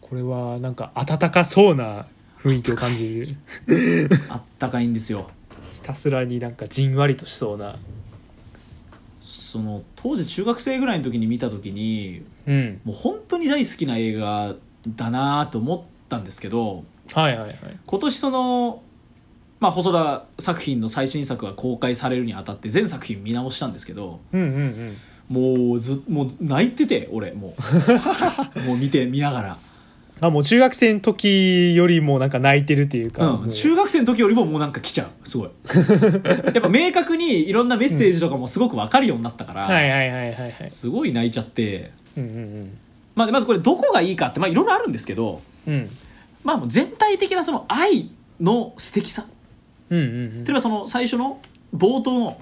[0.00, 2.06] これはなんか温かそうな
[2.38, 4.08] 雰囲気を感じる。
[4.28, 5.30] あったかいんですよ。
[5.72, 7.78] ひたすらになんかじんわりとしそうな。
[9.20, 12.80] その当時中学生ぐらいの時に見た時にうん。
[12.84, 14.54] もう本当に大好きな映画
[14.96, 17.56] だなと思ったんですけどはいはいはい。
[17.86, 18.82] 今年その、
[19.64, 24.94] まあ、細田作品の最新作が公開されるにあたって全作品見直したんですけどうんうん
[25.30, 25.66] うん。
[25.70, 27.54] もうずもう泣いてて俺も
[28.60, 28.60] う。
[28.68, 29.58] もう見て見ながら、
[30.20, 35.06] あもう中学生の時よりもなんか泣いてるっていうか、うん、中学生の時よりももうなんか来ちゃう。
[35.26, 35.48] すごい。
[36.52, 40.52] やっぱ明確にいろんなメッセージとかもすごく分かるようになったから、はいはいはいはいはい。
[40.68, 42.70] すごい泣いちゃって、うんうん
[43.14, 45.90] まあ、でまずこれどこがいいかってまあいろいろあるんですけど、うんうん。
[46.42, 49.24] まあ、もう全体的なその愛の素敵さ
[49.90, 51.40] うんうん例えばその最初の
[51.74, 52.40] 冒頭の,、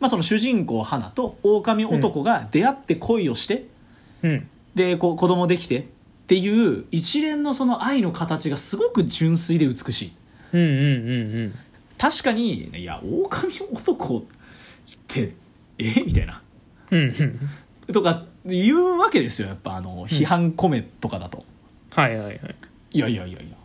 [0.00, 3.66] まあその主人公花と狼男が出会って恋をして、
[4.22, 4.48] うん。
[4.74, 5.84] でこう子供できてっ
[6.26, 10.12] ていう一連のその愛の形がすごく純粋で美しい。
[10.52, 11.54] うんうんうんうん。
[11.98, 14.22] 確かにいや狼男っ
[15.06, 15.34] て
[15.78, 16.40] えみたいな。
[16.90, 17.92] うんうん。
[17.92, 19.48] とか言うわけですよ。
[19.48, 21.44] やっぱあの批判コメとかだと、
[21.90, 22.40] はいはいはい。
[22.92, 23.56] いやいやいやいや。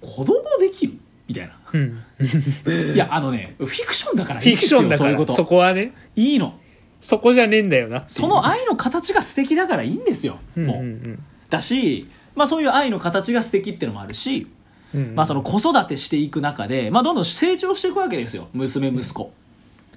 [0.00, 0.94] 子供できる
[1.28, 2.02] みたいなうん。
[2.94, 5.32] いやあのねフィクションだからいフィクいですよションだからそういうこと。
[5.34, 5.92] そこはね。
[6.16, 6.54] いいの。
[7.00, 8.04] そこじゃねえんだよな。
[8.06, 11.22] その愛の形が素敵だからいいんですよもう、うんうん。
[11.48, 14.46] だし、まあ、そういう愛の形が素敵っていうのもあるし、
[14.94, 15.14] うんうん。
[15.14, 19.32] まあ、その子育てしていく中で、まあ、どんどん成長していくわけですよ娘息子、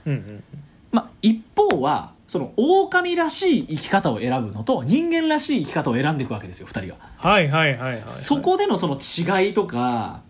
[0.06, 0.44] うんうん
[0.92, 8.02] まあ、一方はその狼らしい生き方を選ぶのと人間らしい生き方を選んでいくわけですよ2人が、はいはいはいはいはい。
[8.06, 10.22] そこでのその違いとか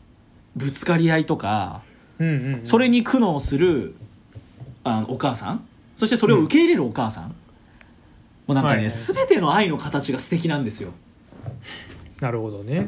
[0.56, 1.82] ぶつかり合いとか
[2.20, 2.66] うんうんうん。
[2.66, 3.96] それに苦悩する
[4.84, 5.68] あのお母さん。
[5.96, 7.36] そしてそれを受け入れるお母さん、も
[8.50, 8.90] うなんかね、はいはい。
[8.90, 10.92] 全ての愛の形が素敵なんですよ。
[12.20, 12.88] なるほどね。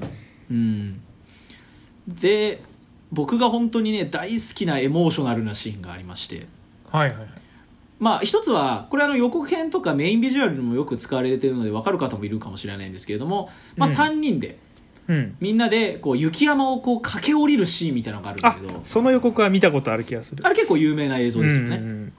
[0.50, 1.02] うん、
[2.08, 2.62] で
[3.12, 6.48] 僕が本当にね大好きなエモーショナルなシーンがありまして。
[6.92, 7.28] はいはいはい。
[8.00, 13.96] まあ一つはこれあの予告編とかメインビジュアルにもよく使われているので分かる方もいるかもしれないんですけれども、まあ、うん。
[13.96, 14.58] 3人で
[15.08, 15.36] うん。
[15.40, 18.82] みんなでこう雪山をこう駆け下りるシーンみたいなのがあるんだあけど。
[18.84, 20.46] その予告は見たことある気がする。
[20.46, 22.14] あれ結構有名な映像ですよね、うんうんうん。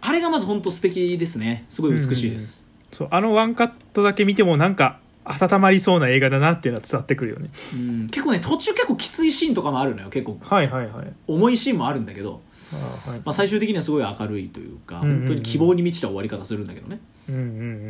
[0.00, 1.64] あれがまず本当素敵ですね。
[1.68, 7.50] すごい美しいです、そうあのワンカットだけ見てもなんか温まりそうな映画だなっていうのは伝わってくるよね。
[7.74, 8.06] うん。
[8.08, 10.38] 結構ね途中結構きついシーンとかもあるのよ結構。
[10.40, 11.12] はいはいはい。
[11.26, 12.40] 重いシーンもあるんだけど、
[12.72, 13.18] あはい。
[13.18, 15.18] まあ、最終的にはすごい明るいというかうんうんうん。
[15.18, 17.00] 本当に希望に満ちた終わり方するんだけどね。
[17.28, 17.44] うんうんう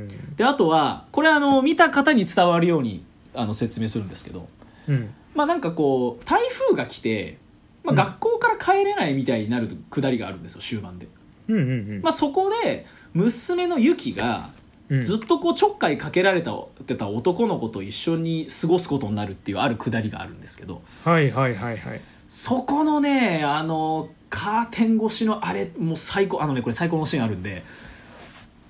[0.04, 0.36] ん。
[0.36, 4.48] であとはこれあの見た方に伝わるようにあの説明するんですけど。
[4.88, 5.14] うん。
[5.34, 7.38] まあなんかこう台風が来て、
[7.84, 7.96] まあ、うん。
[7.96, 11.08] 学校から帰れないみたいになるくだりがあるんですよ終盤で、
[11.48, 11.64] うんうんう
[11.98, 12.02] ん。
[12.02, 14.50] まあ、そこで娘のユキが
[14.88, 15.00] うん。
[15.00, 16.52] ずっとこうちょっかいかけられた
[16.84, 20.82] てた男の子と一緒に過ごすことになるっていうあるくだりがあるんですけど。
[21.04, 22.00] はいはいはいはい。
[22.28, 27.64] そこのねあのカーテン越しのあれもう最高あのねこれ最高のシーンあるんで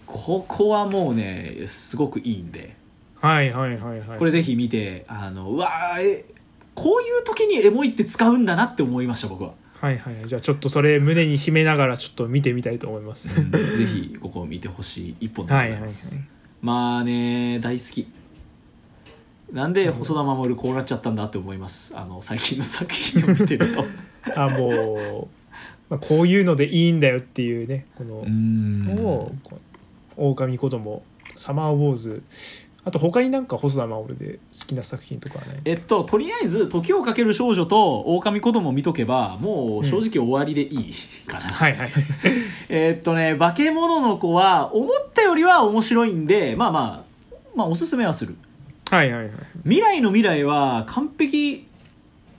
[0.06, 2.74] ここはもうねすごくいいんで
[3.20, 4.18] はいはいはいはい。
[4.18, 6.24] これぜひ見てあのうわーえ
[6.74, 9.54] こういう時にエモいって使うんだなって思いました僕は。
[9.80, 10.14] はいはい。
[10.26, 15.80] じゃあちょっとそれ胸に秘めながらちょっと見てみたいと思います、うんぜひここを見てほしい一本でござはいはいはい。
[15.82, 16.20] います、
[16.62, 18.08] まあね大好き。
[19.52, 21.96] なんで細田守こうなっちゃったんだって思います。
[21.96, 23.84] あの最近の作品を見てると。
[24.36, 25.28] あもう、
[25.88, 28.88] まあ、こういうのでいいんだよっていうねこの、ん。
[28.98, 29.32] を
[30.16, 31.02] 狼子供
[31.34, 32.22] サマーウォーズ
[32.84, 40.94] あと他になんか細田守で好きな作品とかはねえっととりあえず「時をかける少女」と「狼子供」見とけばもう正直終わりでいい
[41.26, 41.92] かな、はいはい。
[42.70, 48.36] えっとね化け物の子は思ったよりは面白いんでまあまあまあおすすめはする。
[48.90, 49.32] はいはいはい。
[49.62, 51.66] 未来の未来は完璧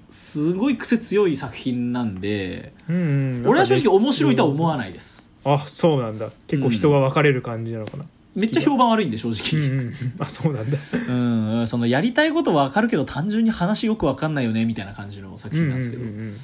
[0.09, 2.99] すごい癖強い作品なんでうんう
[3.41, 3.47] ん。
[3.47, 5.33] 俺は正直面白いとは思わわないです。
[5.43, 6.29] あそうなんだ。
[6.47, 9.93] 結構人が分かれる感じなのかな、めっちゃ評判悪いんで正うん直うんうん。
[10.19, 10.77] あそうなんだ。
[11.09, 16.03] うん、そのやりたいことわかるけど単純に話よくわかんないよねみたいな感じの作品なんですけど。
[16.03, 16.35] うんうん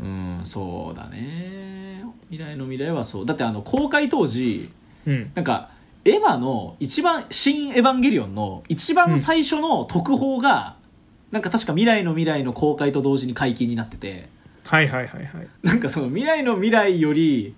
[0.00, 0.38] うん。
[0.38, 2.04] うんそうだね。
[2.30, 3.26] 未来の未来はそう。
[3.26, 4.68] だってあの公開当時
[5.06, 5.30] うんうん。
[5.34, 5.70] なんか
[6.04, 10.76] エヴァの一番「新エヴァンゲリオン」の一番最初の特報が、
[11.32, 14.28] なんか確か未来の未来の公開と同時に解禁になってて。
[14.64, 15.48] はいはいはいはい。
[15.62, 17.54] なんかその未来の未来より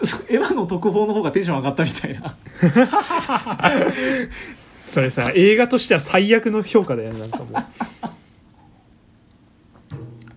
[0.28, 2.34] エヴァの特報の方がテンション上がったみたいな。
[4.88, 7.54] それさ映画としては最悪の評価だよねなんかもう。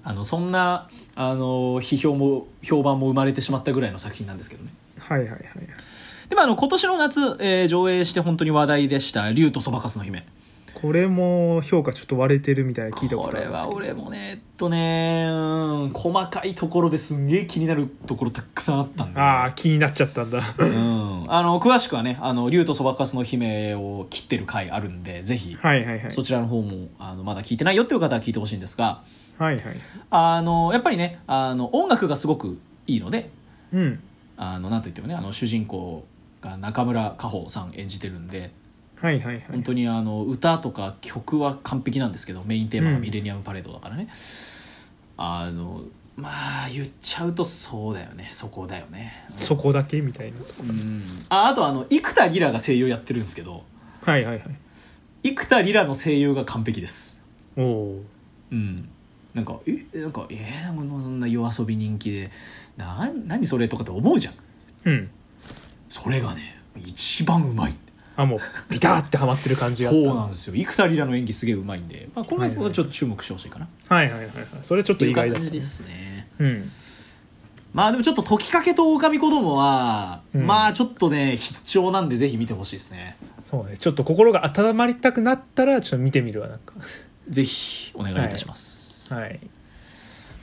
[0.06, 4.71] あのそんなあの批評も評判も生まれてしまったぐらいの作品なんですけどね。
[4.99, 5.41] はいはいはい
[6.30, 10.26] でもあの今年の夏、えー上映して本当に話題でした「竜とそばかすの姫」
[10.84, 13.69] これも評価ちょっと割れてるみたいな聞いたこことれあるんですけど。
[13.69, 20.39] は俺もねえっとねうん細かいところですんげえ気になるところたくさんあったんでああ気になっちゃったんだ。
[20.58, 26.12] うん、あの詳しくはね「あの竜とそばかすの姫」を切ってる回あるんでぜひ、はいはいはい。
[26.12, 29.04] そちらの方もあのまだ聞いてないよっていう方は聞いてほしいんですが。
[29.38, 29.63] はいはい。
[30.10, 33.30] あのやっぱりねあの音楽がすごくいいので
[33.72, 34.00] うん。
[34.36, 36.06] あのなんといってもねあの主人公
[36.41, 38.52] が中村佳穂さん演じてるんで
[39.04, 39.46] はいはいはい。
[39.52, 44.08] 本当にあの歌とか曲は完璧なんですけどメインテーマが「ミレニアムパレード」だからね、
[45.18, 45.82] あの
[46.16, 46.30] ま
[46.63, 48.30] あ言っちゃうとそうだよね。
[48.32, 49.12] そこだよね。
[49.36, 51.04] そこだけみたいなうん。
[51.28, 53.66] ああとあの生田リラが声優やってるんですけど。
[54.04, 54.44] はいはいはい。
[55.24, 57.22] 生田リラの声優が完璧です。
[57.58, 58.04] おお
[58.54, 58.88] うん。
[59.34, 62.32] なんかえなんかえー、そんな夜遊び人気で。
[62.78, 64.34] な何それとかって思うじゃん。
[64.86, 65.10] うん。
[65.89, 67.74] それがね一番うまい
[68.15, 70.56] あもうビターってハマってる感じがそうなんですよ。
[70.56, 74.45] 生田リラの演技すげえうまいんで、まあ、これはちょっと注目してほしいかな、はいはいはいはい。
[74.62, 76.28] それちょっと意外だ感じですね。
[76.39, 76.71] うん。
[77.73, 80.45] まあでもちょっと時かけと狼子供は、うん。
[80.45, 83.17] まあちょっとね必聴なんでぜひ見てほしいですね。
[83.43, 83.78] そうね。
[83.78, 86.76] ちょっと心が温まりたくなったらちょっと見てみるわなんか。
[87.30, 89.39] ぜひお願いいたします、はい。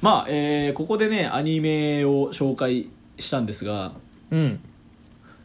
[0.00, 3.92] まあ、えーここでねアニメを紹介したんですが
[4.30, 4.60] うん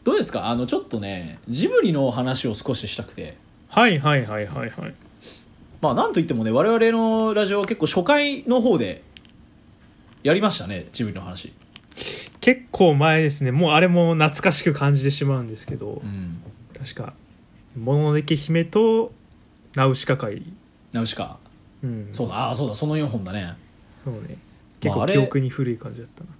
[0.06, 0.46] どうですか？
[0.46, 3.36] あのちょっとねジブリの話を少ししたくて。
[3.68, 4.94] はいはいはいはいはい。
[5.82, 9.02] まあなんといってもね我々のラジオは結構初回の方で
[10.22, 11.52] やりましたねジブリの話。
[12.40, 13.50] 結構前ですね。
[13.50, 16.00] もうあれも懐かしく感じてしまうんですけど。
[16.04, 16.40] うん。
[16.78, 17.12] 確か
[17.76, 19.12] 「もののけ姫」と
[19.74, 20.44] 「ナウシカ会。
[20.92, 21.38] ナウシカ」
[21.82, 22.08] うん。
[22.12, 22.46] そうだ。
[22.46, 22.76] ああそうだ。
[22.76, 23.54] その4本だね。
[24.04, 24.38] そうね。
[24.78, 26.30] 結構まああれ記憶に古い感じだったな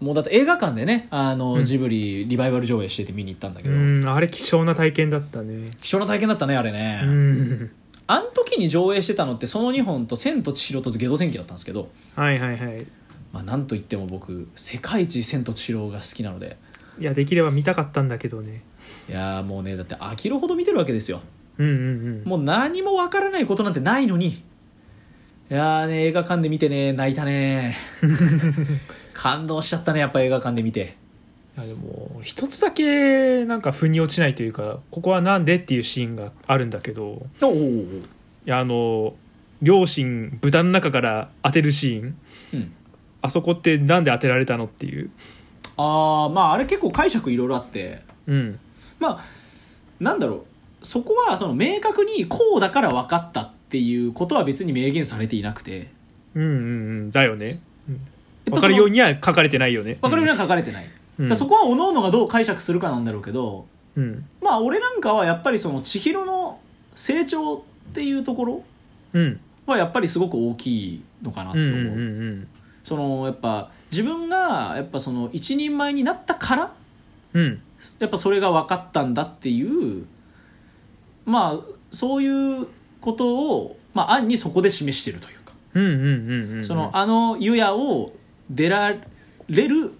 [0.00, 1.64] もうだって映画館でねあの、うん。
[1.64, 5.70] ジブリリバイバル上映してて見に行ったんだけど、うんあれ貴重な体験だったね。
[5.80, 7.70] 貴重な体験だったねあれね、うん。
[8.06, 12.86] あん時に上映してたのってその2本と「千と千尋」と「ゲド戦記」だったんですけど、はいはいはい。
[13.32, 16.56] まあ、なんといっても僕世界一「千と千尋」が好きなので。
[16.98, 18.62] いやできれば見たかったんだけどね。
[19.08, 21.22] いやーもうねだって飽きるほど見てるわけですよ。
[21.56, 22.22] うんうんうん。
[22.24, 24.42] もう何もわからないことなんてないのに
[25.50, 27.74] いやーね映画館で見てね泣いたね。
[29.12, 30.94] 感動しちゃったねやっぱ映画館で見て。
[31.56, 39.14] いやでも一つだけなんか腑に落ちないというかここはなんでっていうシーンがあるんだけどいやあの
[39.60, 42.16] 両親豚の中から当てるシーン。
[42.54, 42.72] うん。
[43.22, 45.10] あそこってなんで当てられたのっていう。
[45.76, 48.02] ああまああれ結構解釈いろいろあって。
[48.28, 48.58] うん。
[49.00, 49.24] まあ
[49.98, 50.46] なんだろ
[50.82, 50.86] う。
[50.86, 55.88] そこはその明確にこうだから分かったっていうことは別に明言されていなくて。
[56.34, 56.52] うんうんう
[57.02, 57.10] ん。
[57.10, 57.46] だよね。
[58.46, 59.98] 分かるようには書かれてないよね。
[60.00, 60.86] 分かるようには書かれてない、
[61.18, 61.36] うん。
[61.36, 64.24] そこは各々がどう解釈するかなんだろうけどうん。
[64.40, 66.58] まあ俺なんかはやっぱりその千尋の
[66.94, 67.60] 成長っ
[67.92, 68.64] ていうところ
[69.12, 69.40] うん。
[69.66, 72.00] はやっぱりすごく大きいのかなって思う,、うんうんうんう
[72.32, 72.48] ん。
[72.82, 76.72] そのやっぱ自分がやっぱその一人前になったから
[77.34, 77.60] うん。
[77.98, 80.04] やっぱそれが分かったんだっていう
[81.24, 82.66] まあそういう
[83.00, 88.12] ことを、まあ、暗にそこで示してるというか、うんうんうんうんそのあの湯屋を
[88.50, 88.94] 出ら
[89.48, 89.92] れる、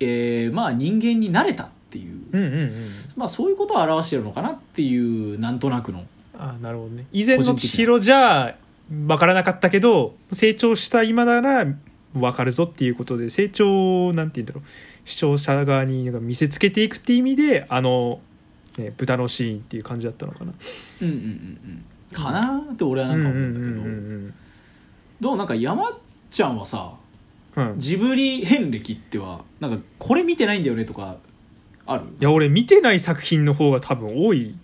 [0.00, 2.72] えーまあ、人間になれたっていう、うんうんうん。
[3.16, 6.04] まあ、そういうことを表してるのかなっていうなんとなくの。
[6.38, 7.04] あなるほどね。
[7.12, 8.56] 以前の千尋じゃ
[8.90, 11.66] 分からなかったけど成長した今なら
[12.14, 14.68] 分かるぞっていうことで成長をなんて言うんだろう。
[15.04, 18.20] 視聴者側になんか見せつけていくっていう意味であの、
[18.78, 20.52] ね、豚のシーンっていう感じだったのかな。
[21.02, 24.34] うんうんうんうんかなって俺はなんか思うんだけど、うん
[25.20, 25.96] どうなんか山
[26.30, 26.92] ちゃんはさ
[27.56, 27.70] うん。
[27.72, 31.16] うんジブリ遍歴ってはなんかこれ見てないんだよねとか
[31.86, 32.04] ある？
[32.20, 34.54] いや俺見てない作品の方が多分多い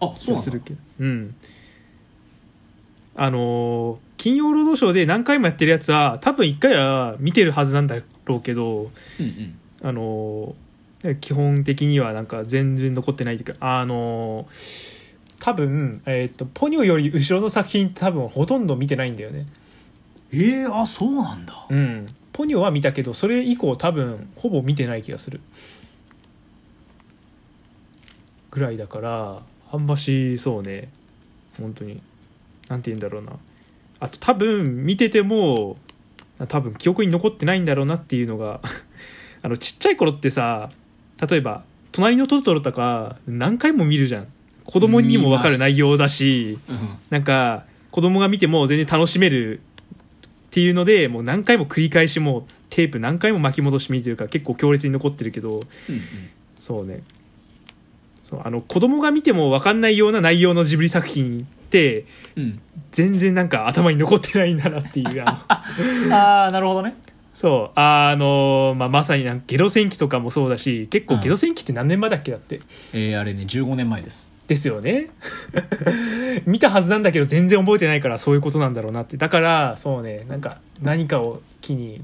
[0.00, 0.78] あ気がするけど。
[1.00, 1.34] うん
[3.16, 9.58] あのー金曜ロードショーで何回もやってるやつは多分1回は見てるはずなんだろうけどうんうん。
[9.82, 14.93] あのー基本的にはなんか全然残ってないっていうかあのー
[15.44, 19.44] 多分、えー、とポニョより後ろの作品多分ほとんど見てないんだよね。
[20.32, 21.66] えー、あそうなんだ。
[21.68, 22.06] うん。
[22.32, 25.42] ポニョは見たけどそれ以降多分ほぼ見てない気がする。
[28.50, 30.88] ぐらいだからあんましそうね。
[31.58, 32.00] 本当に。
[32.70, 33.32] なんて言うんだろうな。
[34.00, 35.76] あと多分見てても
[36.48, 38.62] 多分記憶に残ってないんだろうなっていうのが
[39.42, 40.70] あのちっちゃい頃ってさ
[41.28, 44.28] 例えば「隣のトトロ」とか何回も見るじゃん
[44.64, 46.78] 子供にも分かる内容だしうん。
[47.10, 49.60] なんか子供が見ても全然楽しめるっ
[50.50, 55.62] ていうのでもう何回も繰り返しもうテープ何回も巻き戻して見てるから結構強烈に残ってるけどうん
[56.56, 57.02] そうね。
[58.22, 62.42] そうあの子供が見ても分かんないような内容のジブリ作品ってうん。
[62.42, 62.60] うん
[62.94, 65.44] 全然なんか頭に残ってないんだなっていうあ
[66.08, 66.14] の。
[66.14, 66.94] ああなるほどね。
[67.34, 71.20] そうあの、まあ、まさになんかゲド戦記とかもそうだし結構うん。
[71.20, 72.60] ゲド戦記って何年前だっけだって。
[72.92, 75.10] えー、あれね15年前ですですよね。
[76.46, 79.16] 見たはずなんだけど全然覚えてないからそういうことなんだろうなって。
[79.16, 82.02] だからそうねなんか何かを機に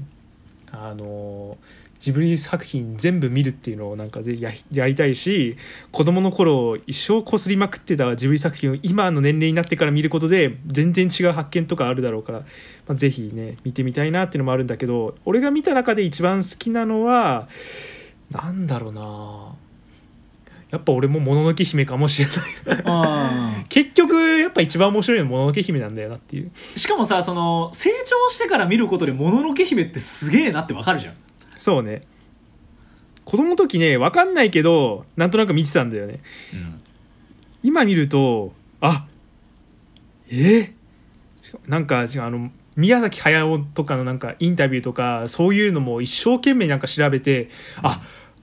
[0.71, 1.57] あの
[1.99, 5.55] ジブリ作品全部見るっていうのをなんかぜややりたいし
[5.91, 12.45] 子供の頃一生こすりまくってたジブリ作品を今の年齢になってから見ることで全然違う発見とかあるだろうから、ま
[12.89, 17.47] あ、ぜひね見てみたいなっていうのもあるんだけど俺が見た中で一番好きなのは
[18.31, 19.55] なんだろうな。
[20.71, 22.29] やっぱ俺ももののけ姫かもしれ
[22.73, 22.83] ない。
[22.85, 26.51] あ結局やっぱ一番面白いのはもののけ姫なんだよなっていう。
[26.75, 31.13] ーしかもさその成長してから見ることで「もののけ姫」ってすげえなってわかるじゃん。
[31.57, 32.03] そうね。
[33.25, 36.21] 子供の時ね分かんないけどなんとなく見てたんだよね。
[37.61, 39.05] 今見るとあ
[40.31, 40.73] え？
[41.67, 47.49] なんか違うあの宮崎駿とかのなんかインタビューとかそういうのも一生懸命なんか調べて、
[47.83, 48.01] あ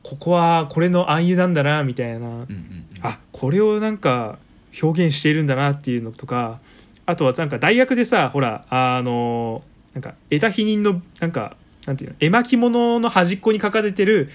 [0.09, 2.87] ここはこれの暗喩なんだなみたいな、うんうんうん。
[3.03, 4.39] あこれをなんか
[4.83, 6.61] 表現しているんだなっていうのとか
[7.05, 14.31] あとはなんか大学でさほらあのなんか枝日人のなんかなんていうの絵巻物の端っこに書かれてる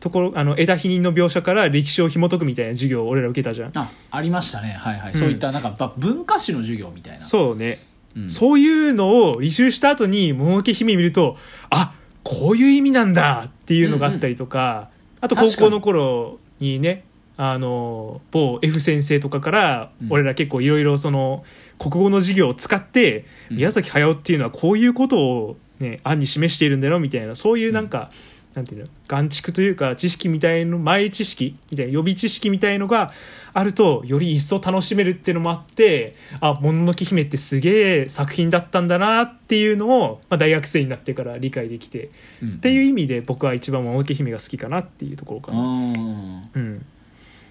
[0.00, 3.78] ところあの枝日人の描写から歴史を紐解くみたいな授業を俺ら受けたじゃん。
[3.78, 4.70] あありましたね。
[4.70, 5.14] はいはい、ん。
[5.14, 7.24] そういったなんかば文化史の授業みたいな。
[7.24, 7.78] そうね、
[8.16, 8.30] うん。
[8.30, 11.36] そういうのを履修した後に「もののけ姫」見ると
[11.70, 17.04] あこういう意味なんだっていうのがあったりとか、あと高校の頃にね
[17.36, 20.12] あの某 F 先生とかからうん。
[20.12, 21.44] 俺ら結構いろいろその
[21.78, 23.56] 国語の授業を使って、うん。
[23.56, 28.10] 宮崎駿っていうのはこういうことを、ね、案に示しているんだよみたいなそういうなんか、
[28.56, 33.10] なんていうの眼蓄というか知識みたいの前知識みたいな予備知識みたいのが
[33.52, 42.08] あるとより一層楽しめるっていうのもあってあ「もののけ姫」ってすげえ作品だったんだなっていうのを、まあ、大学生になってから理解できて、
[42.42, 42.48] うん。
[42.48, 45.60] っていう意味で僕は一番「もののけ姫」が好きかなっていうところかな。
[45.60, 46.86] うんうん、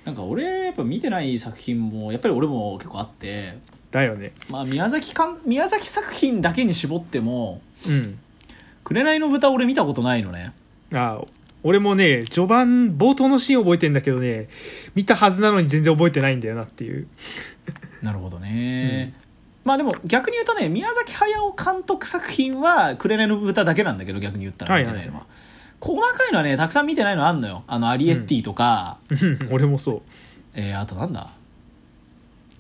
[0.06, 3.58] なんか俺やっぱ見てない作品もやっぱり俺も結構あって
[3.92, 4.32] だよね。
[4.50, 8.18] まあ宮崎かん宮崎作品だけに絞ってもうん
[8.84, 10.52] 「紅の豚」俺見たことないのね
[10.94, 11.22] あ
[11.64, 14.48] 俺もね序盤冒頭のシーン覚えてんだけどね
[14.94, 17.08] 見たはずなのに全然覚えてないんだよなっていう。
[18.04, 19.16] なるほどね、
[19.64, 25.26] まあでも逆に言うとね宮崎駿監督作品は「紅の豚」だけなんだけど逆に言ったら見てないのは,、
[25.80, 27.64] 細かいのはねたくさん見てないのあんのよ。
[27.66, 29.40] あのアリエッティとか、うん。
[29.52, 30.04] 俺もそ
[30.54, 31.32] えーあとなんだ？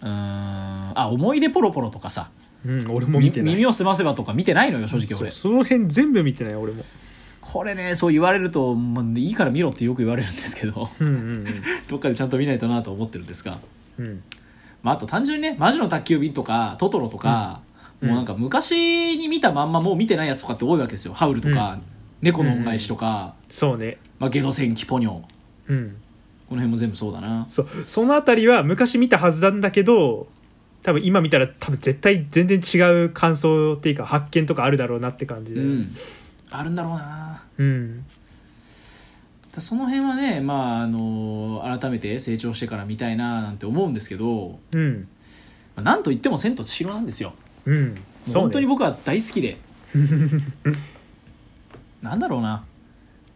[0.01, 0.11] うーん。
[0.95, 2.29] あ思い出ポロポロとかさ。
[2.65, 3.53] う、うん、俺も見てない。
[3.53, 5.29] 耳をすませばとか見てないのよ正直俺。
[5.29, 6.83] その辺全部見てない俺も
[7.55, 11.45] これねそう言われると、まあ、いいから見ろってよく言われるんですけどうんうん
[11.87, 13.59] どっかでちゃんと見ないとなと思ってるんですが、
[13.97, 14.05] うん。
[14.07, 14.23] うん
[14.83, 17.61] まあ、あと単純にね「魔女の宅急便」とか「トトロ」とか、
[18.01, 18.09] うん。
[18.09, 21.79] もうなんか昔に見たまんまもう見てないやつとかって多いわけですよ「ハウル」とか、
[22.21, 23.35] 猫の恩返し」とか。
[23.49, 25.23] そうね「まあ、ゲド戦記ポニョ」こ
[25.69, 25.85] うん。
[25.87, 25.93] の
[26.49, 27.45] 辺も全部そうだな。
[27.47, 27.67] そう。
[27.87, 30.27] そのあたりは昔見たはずなんだけど
[30.83, 35.95] 多分今見たら多分絶対全然違う感想っていうか発見とかあるだろうなって感じで、うん
[36.51, 37.43] あるんだろうな。
[37.57, 38.05] うん。
[39.53, 45.07] だその辺はねまああの改めて成長してから見たいななんて思うんですけど、うん。
[45.75, 47.33] まあなんといっても「千と千尋」なんですよ。
[47.65, 47.89] うん。
[47.89, 47.95] も
[48.27, 49.57] う本当に僕は大好きで。
[52.01, 52.63] なんだろうな。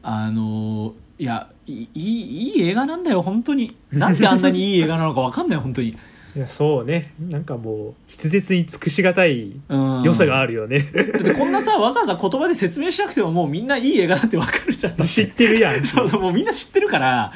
[0.02, 3.76] あのいやいいいいいい映画なんだよ本当に。
[3.92, 5.98] なんであんなにいい映画なのか分かんない本当に、
[6.36, 7.14] いやそうね。
[7.20, 14.98] なんかもう筆舌に尽くしがたいうん、良さがあるよね、だってこんなさわざわざ言葉で説明しなくてももうみんないい映画だって分かるじゃん。
[14.98, 15.84] 知ってるやん。
[15.86, 17.34] そうそうもうみんな知ってるから、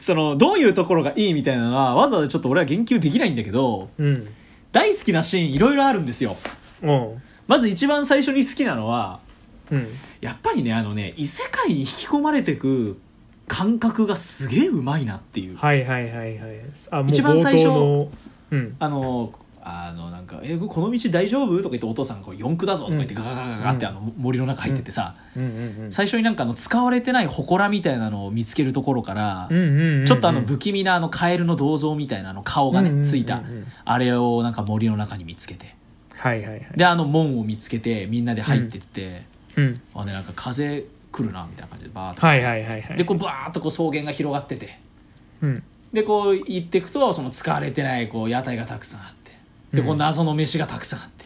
[0.00, 4.26] そのどういうところがいいみたいなのはわざわざちょっと俺は言及できないんだけどうん。
[4.72, 6.36] 大好きなシーンいろいろあるんですよ。
[6.82, 7.22] うん。
[7.46, 9.20] まず一番最初に好きなのは
[9.70, 9.88] うん。
[10.20, 12.98] やっぱりねあのね異世界に引き込まれてく
[13.46, 15.56] 感覚がすげえうまいなっていう。
[15.56, 16.60] はいはいはいはい。
[16.90, 17.68] あ一番最初
[18.54, 18.76] うん。
[18.78, 19.32] あの
[19.66, 25.14] あのなんか「えこの道大丈夫?」とか言ってお父さんがこう四駆だぞ」とか言ってうんガガガガガってあの森の中入ってってさ、
[25.88, 33.42] 最初になんかあの使われてない祠みたいなのを見つけるところから、ちょっとあの不気味なあのカエルの銅像みたいなあの顔がね、ついた
[33.86, 35.74] あれをなんか森の中に見つけて
[36.10, 39.22] はいはいはいであの門を見つけてみんなで入ってって、
[39.56, 44.78] うんあねなんか風来るなみたいな感じでバーッと、でこうバーッとこう草原が広がってて
[45.40, 45.62] うん
[45.94, 49.32] でこう行っていくとその使われてないこう屋台がたくさんあって。
[49.72, 51.24] でこううん謎の飯がたくさんあって。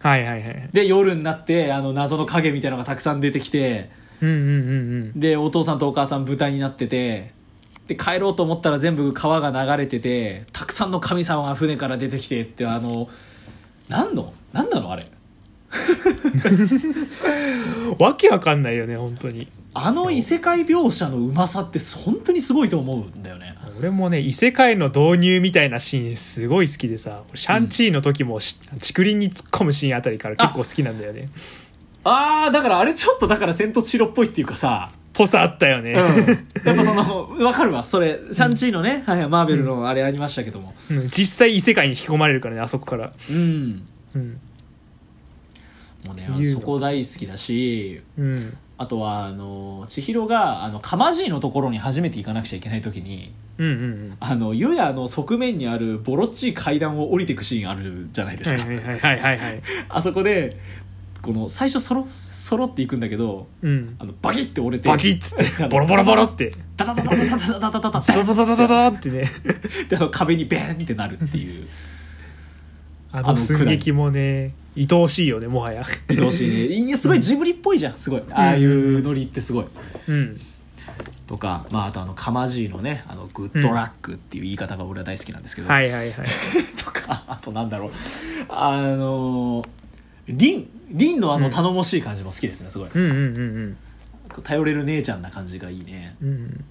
[0.00, 3.90] はいはいはいで夜になってあの謎の影みたいなのがたくさん出てきて
[4.20, 4.40] うんうんう
[5.16, 7.30] んでお父さんとお母さん豚になってて
[7.86, 13.08] で帰ろうと思ったら全部川が流れててたくさんの神様が船から出てきてってあの
[13.88, 14.32] 何の？
[14.52, 15.04] 何なのあれ？
[15.04, 15.06] う
[17.94, 23.56] んわけわかんないよね本当にあの異世界描写のうまさって本当にすごいと思うんだよね。
[23.78, 31.28] 俺もね異世界の導入みたいなシーンすごい好きでさシャンチーの時もし竹林に突っ込むシーンあたりから結構好きなんだよね。
[32.04, 35.92] ああだからあれちょっとだから「千と千尋」っぽいっていうかさぽさあったよね、
[36.64, 37.84] やっぱその分かるわ。
[37.84, 40.74] それシャンチーのね、はいはい、マーベルのあれありましたけども。
[40.90, 41.08] うん。
[41.08, 43.12] 実際異世界に引き込まれるからねあそこから。
[43.30, 43.82] うん。
[44.14, 44.40] うん。
[46.06, 54.16] もうねそこ大好きだしうんあとはあの千尋があのかまじいのところに初めて行かなくちゃいけない時にうんうんうん。
[54.18, 58.64] あの湯屋の側面にあるボロっちい階段を降りていくシーンあるじゃないですか、
[59.88, 60.56] あそこで
[61.20, 63.94] この最初そろそろっていくんだけどうん。
[64.00, 66.52] あのバキッて折れてバキッつって ボロボロボロって。
[66.76, 69.30] ダダダダダダダダダダダドドドドドドってね
[69.90, 71.68] であの壁にベーンってなるっていう
[73.12, 75.84] あの寸劇もね愛おしいよねもはや。
[76.08, 76.66] 愛おしいね。
[76.74, 78.22] いやすごいジブリっぽいじゃんすごい。
[78.30, 79.66] ああいうノリってすごい。
[80.08, 80.40] うん。
[81.26, 86.28] とか、まあ、あとあのかまじいのねあのグッドラックっていう言い方が俺は大好きなんですけど、はいはいはい。
[86.76, 87.90] とかあとなんだろう。
[88.48, 89.64] あの
[90.28, 92.90] リンリンのあの頼もしい感じも好きですねすごい。
[92.94, 93.76] うんうんうん
[94.42, 96.16] 頼れる姉ちゃんな感じがいいね。
[96.22, 96.64] うんうん。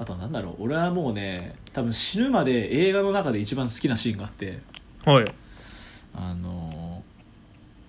[0.00, 0.64] あとはなんだろう。
[0.64, 4.58] 俺はもうね多分死ぬまで映画の中で一番好きなシーンがあって。
[5.04, 5.32] はい
[6.20, 7.02] あの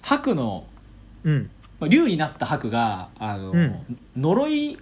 [0.01, 0.65] 白の
[1.23, 1.49] うん。
[1.79, 3.75] まあ竜になった白があの、うん。
[4.17, 4.77] 呪い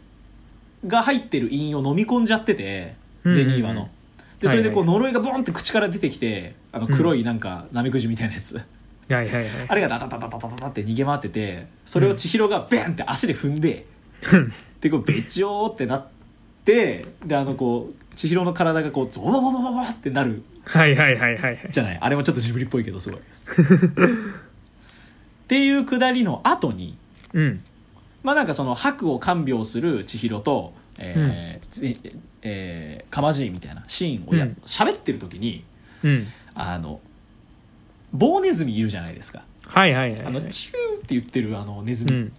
[0.86, 3.89] が入ってる印を飲み込んじゃっててうんゼニーワの。
[4.39, 8.62] でそれでこうはい呪いがボンって口から出てきてあの黒いなんかナメクジみたいなやつ、は
[9.10, 9.45] いはいはい。
[9.68, 13.86] あれがダダダダダダダって逃げ回っててそれを千尋がベンって足で踏んで、
[14.82, 16.08] でこうべちょーってなっ
[16.66, 21.68] てであのこう千尋の体がこうゾワワワワワってなるはいはいはいはいはい。
[21.70, 21.97] じゃない？
[22.01, 23.20] あれもちょっとジブリっぽいけどすごい。
[23.22, 23.24] っ
[25.47, 26.97] ていうくだりの後に
[27.34, 27.63] うん。
[28.24, 31.86] まあなんかその白を看病する千尋と、えーつ
[32.41, 34.57] えーかまじいみたいなシーンをやうん。
[34.65, 35.63] 喋、ってる時に
[36.03, 36.26] うん。
[36.55, 36.99] あの
[38.11, 39.43] 棒ネズミいるじゃないですか。
[39.68, 40.28] はいはいはいはい。
[40.28, 42.32] あのチューって言ってるあのネズミ、うん。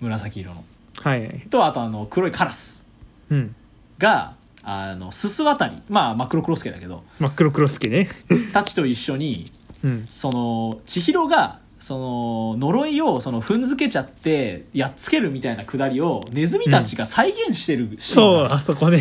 [0.00, 0.64] 紫色の。
[1.02, 1.40] はいはい。
[1.50, 2.86] とあとあの黒いカラス
[3.30, 3.54] うん。
[3.98, 5.82] があのすす渡り。
[5.88, 7.04] まあ真っ黒クロスケだけど。
[7.18, 8.08] 真っ黒クロスケね。
[8.52, 9.52] たちと一緒に
[9.82, 10.06] うん。
[10.10, 18.48] その千尋がその呪いをその踏んづけちゃってやっつけるみたいなくだりをネズミたちが再現してるシーンが。
[18.50, 18.98] そうあそこね。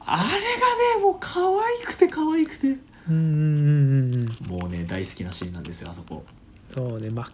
[0.00, 2.76] あれがねもう可愛くて可愛くて。
[3.08, 6.24] うんうんうんうんもうね大好きなシーンなんですよあそこ。
[6.74, 7.26] そうね真っ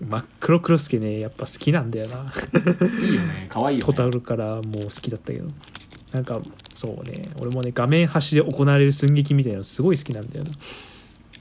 [0.00, 2.32] 真っ黒クロスケねやっぱ好きなんだよな。
[3.02, 3.46] いいよね。
[3.48, 3.92] 可愛いよね。
[3.92, 5.48] トタルからもう好きだったけど
[6.12, 6.40] なんか
[6.74, 7.28] そうね。
[7.38, 10.50] 俺もね画面端で行われる寸劇みたいなのすごい好きなんだよな。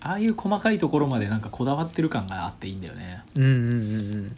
[0.02, 3.24] ああいう細かいところまでなんかこだわってる感があっていいんだよね。
[3.38, 3.54] うんうんう
[4.28, 4.36] ん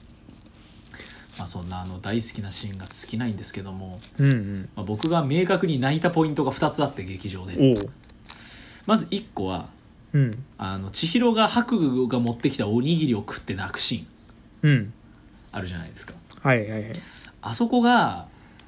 [1.37, 4.69] まあそんなあの大好きなシーンが尽きないんですけども、うんうん。
[4.75, 7.89] まあ、僕が明確に泣いたポイントが2つあって劇場で。
[8.85, 9.67] まず1個は
[10.57, 14.93] あの千尋が白が持ってきたおにぎりを食って泣くシーンうん。
[15.51, 16.13] ああるじゃないですか。
[16.41, 16.93] はいはいはい。
[17.41, 18.27] あそこが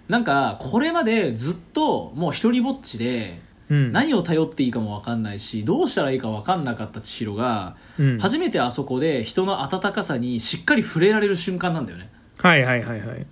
[0.09, 3.39] なんかこれまでずっともう一人ぼっちで
[3.69, 3.91] うん。
[3.91, 8.17] 何を頼っていいかも分かんないしどうしたらいいか分かんなかった千尋がうん。
[8.19, 12.09] 初めてあそこで人の温かさにしっかり触れられる瞬間なんだよね。
[12.39, 13.25] はいはいはいはい。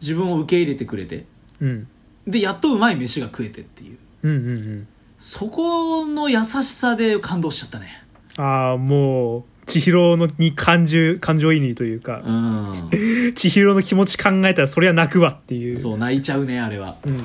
[0.00, 1.26] 自分を受け入れてくれて。
[1.60, 1.88] うん。
[2.26, 3.98] でやっとうまい飯が食えてっていう。
[4.22, 4.88] うんうんうん。
[5.18, 8.04] そこの優しさで感動しちゃったね。
[8.38, 13.34] ああもう千尋のに感情感情移入というかうん。
[13.34, 15.76] 千尋の気持ち考えたらそれは泣くわっていう。
[15.76, 16.96] そう泣いちゃうねあれは。
[17.06, 17.22] うん。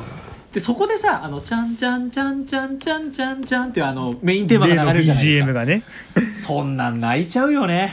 [0.52, 5.46] でそこでさ「あのちゃんちゃんちゃんちゃんちゃんちゃんちゃん」っていうあのメインテーマが流れるじゃないですか。
[5.46, 5.84] BGM がね。
[6.34, 7.92] そんなん泣いちゃうよね。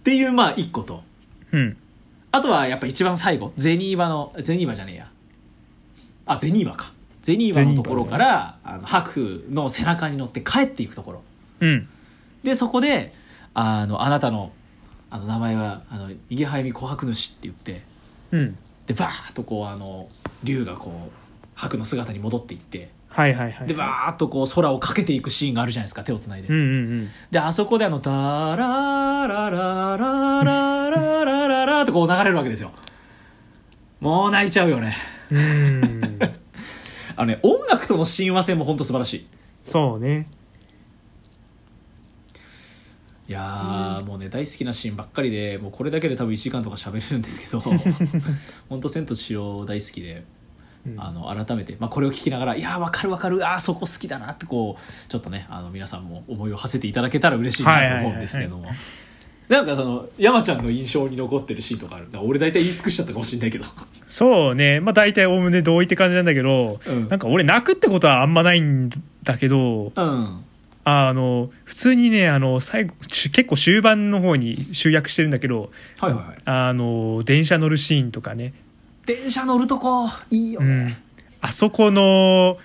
[0.00, 1.02] っていうまあ一個と。
[1.52, 1.76] うん。
[2.32, 3.52] あとはやっぱ一番最後。
[3.56, 5.08] ゼニーバのゼニーバじゃねえや。
[6.26, 6.92] あゼニーバか。
[7.22, 9.10] ゼニーバのところから、あの白
[9.48, 11.22] 夫の背中に乗って帰っていくところ
[11.60, 11.88] うん。
[12.42, 13.12] でそこで
[13.54, 14.52] あのあなたの
[15.10, 17.82] あの名前はあの右早見琥珀主って言って
[18.32, 18.56] うん。
[18.86, 20.08] でバーッとこうあの
[20.44, 21.10] 竜がこう
[21.54, 26.58] 白の姿に戻っていってはいはいはいでバーッとこう空をかけていくシーンがあるじゃないですか手をつないで、うんう
[27.02, 28.10] んであそこであの「ダ
[28.56, 29.96] ララララ
[30.44, 32.70] ラララララ」とこう流れるわけですよ
[34.00, 34.94] もう泣いちゃうよね
[35.30, 36.18] うんうん
[37.16, 39.26] あのね音楽との親和性も本当素晴らしい
[39.64, 40.28] そうね
[43.28, 47.60] いやーもうね大好きなシーンばっかりでもうこれだけで多分1時間とか喋れるんですけど
[48.70, 50.24] 本当千と千尋大好きで
[50.86, 50.94] うん。
[51.00, 58.66] あの改めて、まあ、これを聞きながら「いやーわかるわかるあーそこ好きだな」ってこうちょっとねあの皆さんも思いを馳せていただけたら嬉しいなと思うんですけども。
[59.48, 62.08] なんかその山ちゃんの印象に残ってるシーンとかある？
[62.20, 63.64] 俺大体言い尽くしちゃったかもしれないけど。
[64.06, 64.78] そうね。
[64.80, 67.08] まあ大体おおむね同意って感じなんだけど、うん。
[67.08, 68.90] なんか俺泣くってことはあんまないん
[69.22, 70.44] だけどうん
[70.90, 76.36] あの普通にねあの最後し結構終盤の方に集約してるんだけどはいはいはい。
[76.46, 78.54] あの電車乗るシーンとかね、
[79.04, 80.86] 電車乗るとこいいようん。
[80.86, 80.98] ね、、
[81.42, 82.56] あそこの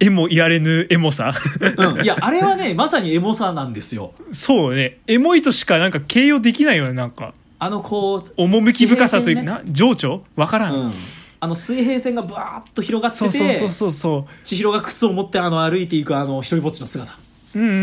[0.00, 1.32] 絵も言われぬエモさ。
[1.78, 2.04] うん。
[2.04, 4.12] いやあれはねまさにエモさなんですよ。
[4.32, 4.98] そうね。
[5.06, 7.32] エモいとしかなんか形容できないよねなんか。
[7.58, 10.24] あのこう趣深さという地平な情緒？
[10.36, 10.92] わからん、うん、
[11.40, 17.12] あの水平線がブワーッと広がっててそうそうそうそうそ千尋が靴を持ってあの歩いていくあの一人ぼっちの姿。
[17.54, 17.82] ううんうんうんう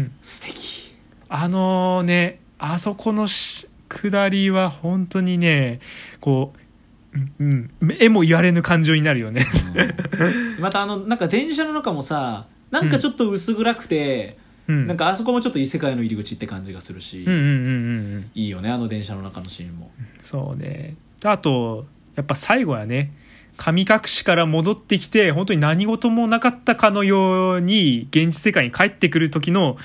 [0.00, 0.12] ん。
[0.20, 0.96] 素敵。
[1.28, 5.80] あのねあそこのし下りは本当にね
[6.20, 6.52] こ
[7.14, 9.46] う、うんうん、絵も言われぬ感情になるよね。
[10.60, 14.86] またあのなんか電車の中もさなんかちょっと薄暗くて、うん。
[14.86, 17.32] なんかあそこもちょっと異世界の入り口って感じがするし、うん。
[17.32, 23.12] うんうんうんうんいいよねあの電車の中のシーンもそうねあとやっぱ最後はね
[23.56, 29.76] 神隠しから戻ってきて本当に何事もなかったかのように現実世界に帰ってくる時の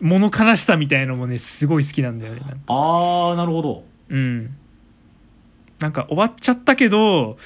[0.00, 3.84] 物悲しさみたいのもねすごい好きなんだよねああなるほど。
[4.08, 4.56] うん。
[5.78, 7.36] なんか終わっちゃったけど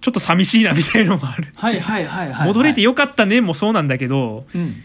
[0.00, 1.52] ちょっと寂しいなみたいのもある。
[1.56, 4.76] はいはいはいはい、はい、戻れてよかったねもそうなんだけどうん。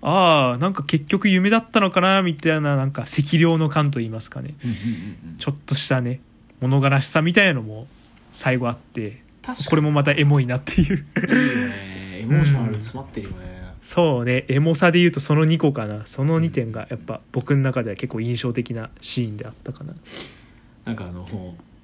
[0.00, 4.54] ああなんか結局夢だったのかなみたいななんか赤涼の感と言いますかね。
[4.64, 5.36] うんうんうんうん。
[5.38, 6.20] ちょっとしたね
[6.60, 7.86] 物悲しさみたいなのも
[8.34, 9.22] 最後あって
[9.70, 10.86] これもまたエモいなっていう。
[10.86, 12.18] いいよね。
[12.20, 14.44] エモーショナル詰まってるよね、そうね。
[14.48, 16.06] エモさで言うとその2個かな。
[16.06, 19.94] その2点がやっぱ僕の中では結構印象的なシーンであったかな。
[20.84, 21.26] なんかあの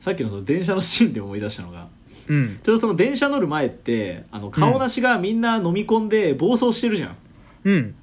[0.01, 1.89] さっきのその電車のシーンで思い出したのが
[2.29, 2.59] うん。
[2.63, 7.17] ちょうどその電車乗る前ってあの顔なしがみんな飲み込んで暴走してるじゃん、
[7.65, 7.95] うん。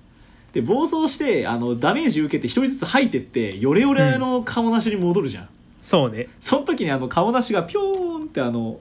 [0.54, 5.50] で暴走してあのダメージ受けて一人ずつ吐いてってヨレヨレの顔なしに戻るじゃん、
[5.82, 6.28] そうね。
[6.40, 8.80] その時にあの顔なしがピョーンってあの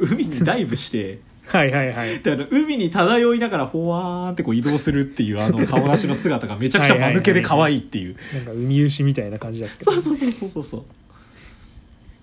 [0.00, 2.20] 海にダイブして はいはいはい。
[2.20, 8.16] であの海に漂いながらフォワーンってこう移動するっていうあの 顔なしの姿がめちゃくちゃ間抜けで可愛いっていう。
[8.34, 10.84] なんか海牛みたいな感じだったそうそうそうそうそうそう。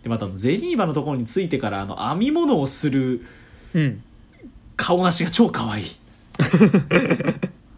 [0.04, 3.26] でまたゼニーバのところについてからあの編み物をする
[3.76, 4.02] うん。
[4.76, 5.86] 顔なしが超可愛い。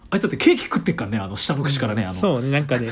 [0.10, 2.20] あいつだってケーキ食ってっからねあの下の口からねあの。
[2.20, 2.88] そうねなんかね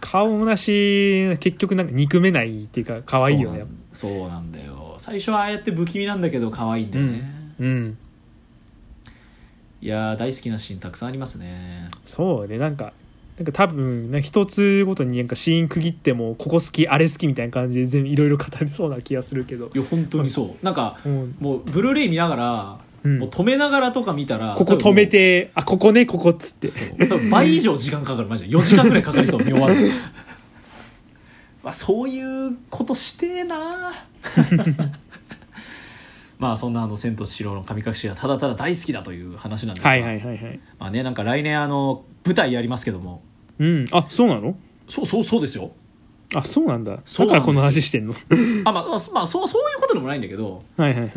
[0.00, 3.64] 顔なし結局なんか憎めないっていうか可愛いよね。
[3.92, 7.22] そうなんだよ最初はああやって不気味なんだけど可愛いんだよね、
[7.58, 7.98] うん。
[9.80, 11.90] いやー大好きなシーンたくさんありますね。
[12.04, 12.92] そうねなんか
[13.36, 19.70] なんか多分な一つごとになんかシーン区切ってもここ好きあれ好きみたいな感じで全部いろいろ語りそうな気がするけど。
[19.74, 20.64] いや本当にそう。
[20.64, 23.18] なんかうんもうブルーレイ見ながら、うん。
[23.18, 26.68] もう止めながらとか見たらここ止めてあここねここっつって。
[26.68, 27.08] そう。
[27.08, 28.28] 多分倍以上時間かかる。
[28.28, 28.56] マジで。
[28.56, 29.44] 4時間ぐらいかかりそう。
[29.44, 29.90] 見終わる
[31.62, 33.92] まあそういうことしてえな。
[36.38, 40.60] まあそんなあの「千と千尋の神隠し」がただただ大好きだという話なんですが、はいはいはいはい。
[40.78, 43.22] まあねなんか来年あの舞台やりますけども。
[43.58, 43.84] うん。
[43.92, 44.56] あそうなの？
[44.88, 45.70] そうそうそうですよ。
[46.34, 48.14] あそうなんだそうだからこの話してんの？
[48.64, 50.64] あまあ、まあ、まあそうそういうことでもないんだけど。
[50.76, 51.12] はいはいはい。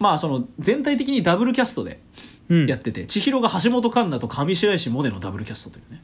[0.00, 2.00] まあその全体的にダブルキャストで
[2.48, 2.66] うん。
[2.66, 6.02] やってて、千尋が橋本環奈と上白石萌音のダブルキャストというね。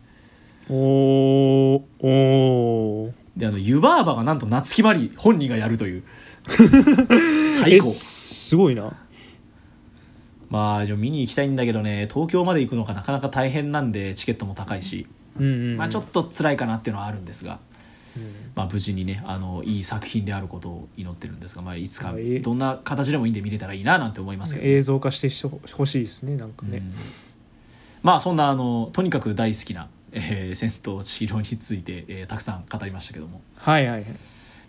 [0.68, 6.02] おーおーであの湯婆婆がなんと夏木マリ本人がやるという。
[7.46, 8.96] 最え高すごいな。
[10.50, 15.06] まあじゃあ見に行きたいんだけどね東京まで行くのがなかなか大変なんでチケットも高いし、
[15.38, 15.76] うんうんうん。
[15.78, 17.58] まあ、ちょっと辛いかなっていうのはあるんですが、
[18.54, 26.92] まあ、無事にねあのいい作品であることを祈ってるんですが、まあ、いつかはいどんな形でもいいんで見れたらいいななんて思いますけど、映像化してほしいですねなんかね、うん。
[28.02, 33.42] まあそんなあのとにかく大好きな「えー、千と千尋」について、えーたくさん語りましたけども。
[33.56, 34.02] はいはいはい。
[34.02, 34.06] い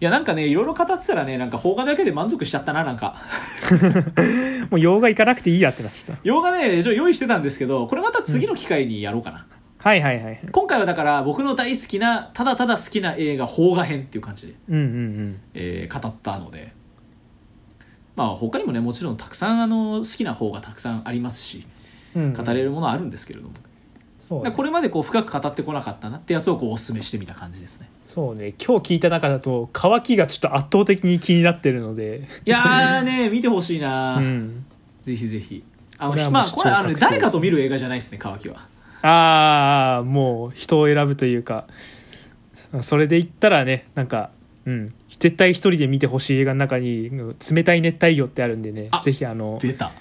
[0.02, 3.16] やなんかねいろいろ語ってたらねなんか邦画だけで満足しちゃったななんか。
[4.70, 9.46] もう洋画行かなくていいやってなっちゃっ洋画ね用意してたんですけどこれまた次の機会にやろうかな、
[9.80, 10.40] たはいはいはいはい。
[10.52, 16.74] 今回はだから僕の大好きなただただ好きな映画邦画編っていう感じで、うんうんえー語ったので。
[18.16, 21.66] まあ他にもねもちろんたくさんあの好きな方がたくさんありますし
[22.16, 22.34] うんうん。
[22.34, 23.54] 語れるものはあるんですけれども、
[24.28, 24.52] そうね。
[24.52, 27.90] これまでこう深く語ってこなかったなってやつをこうおすすめしてみた感じですね。
[28.06, 28.54] そうね。
[28.54, 32.28] 今日聞いた中だと乾きがちょっと圧倒的に気になってるので。
[32.46, 34.66] いやーね見てほしいな、うん。
[35.04, 35.64] ぜひぜひ。
[35.98, 38.68] あのまあこれはあの、ね、誰かと見る映画じゃないですね乾きは。
[39.02, 41.68] ああもう人を選ぶというか。
[42.82, 44.32] それで言ったらねなんか
[44.66, 44.94] うん。
[45.18, 48.90] 絶対一人で見てほしい映画の中にうん「冷たい熱帯魚」ってあるんでね。
[48.92, 49.92] あぜひあの出た。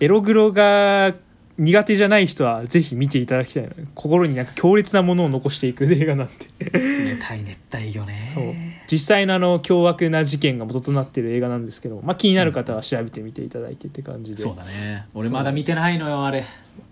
[0.00, 1.14] エログロが
[1.56, 6.32] 苦手じゃない人はぜひ見ていただきたいな心になんか強烈なものを残していく映画なんで。
[6.58, 8.30] 冷たい熱帯魚ね。
[8.34, 8.54] そう。
[8.90, 15.06] 実際のあの凶悪な事件が元となっている映画なんですけど、まあ、気になる方は調べてみていただいてって感じで、そうだね。
[15.14, 16.44] 俺まだ見てないのよあれ。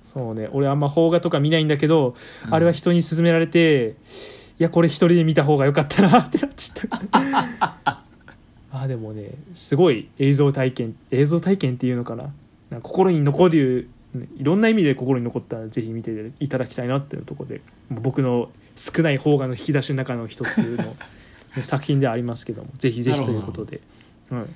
[0.07, 0.49] そうね。
[0.53, 2.15] 俺あんま邦画とか見ないんだけど、
[2.51, 3.97] あれは人に勧められて
[4.61, 8.03] いやこれ一人で見た方が良かったなってなっちゃった。
[8.75, 12.33] あでもねすごい映像体験映像体験っていうのかな。
[12.71, 17.61] なんか心に残るいろんな意味で心に残ったらぜひ見ていただきたいなっていうところで
[17.91, 20.77] 僕の少ない邦画の引き出しの中の一つの、
[21.57, 23.81] ね作品ではありますけどもぜひぜひということで、
[24.31, 24.49] うん、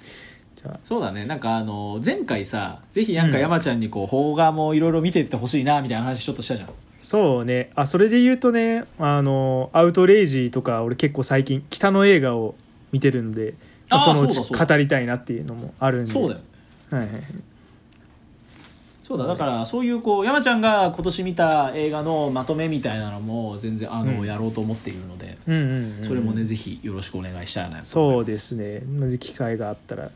[0.56, 0.80] じゃあ。
[0.82, 1.26] そうだね。
[1.26, 6.70] なんかあの前回さぜひなんか山ちゃんにこう邦画もいろいろ見ていってほしいなみたいな話ちょっとしたじゃん。
[7.00, 7.70] そうね。
[7.74, 12.54] あそれで言うとねあのアウトレイジとか俺結構最近北の映画を
[12.92, 13.54] 見てるんで
[13.90, 16.12] そのうち語りたいなっていうのもあるんで。
[16.12, 16.40] そうだよ
[16.90, 17.22] はいはいはい
[19.06, 27.82] そうだだからそういうこう山ちゃんが今年見た映画のまとめみたいなのも全然あの、うんやろうと思っているのでうんうんうんそれもねぜひよろしくお願いしたいなと。
[27.82, 28.82] 思そいうますですね。
[28.98, 30.10] 同じ機会があったら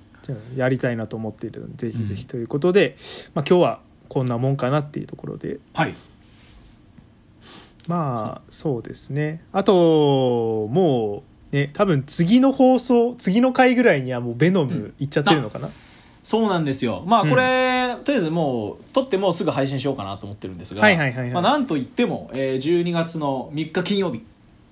[0.57, 2.97] やりたいなと思っているのでぜひぜひということで、
[3.33, 5.61] まあ、今日はこんなもんかなっていうところで。
[5.73, 5.95] はい
[7.87, 8.83] まあそう。
[8.83, 9.45] ですね。
[9.53, 11.23] あとも
[11.53, 15.69] うね多分次の放送次の回ぐらいにはもうベノム行っちゃってるのかな、
[16.23, 17.03] そうなんですよ。
[17.07, 17.35] まあこれ、
[18.01, 21.31] とりあえずもう撮ってもうすぐ配信しようかなと思ってるんですが、はいはいはいはい。
[21.31, 24.25] まあ、なんといっても、えー、12月の3日金曜日、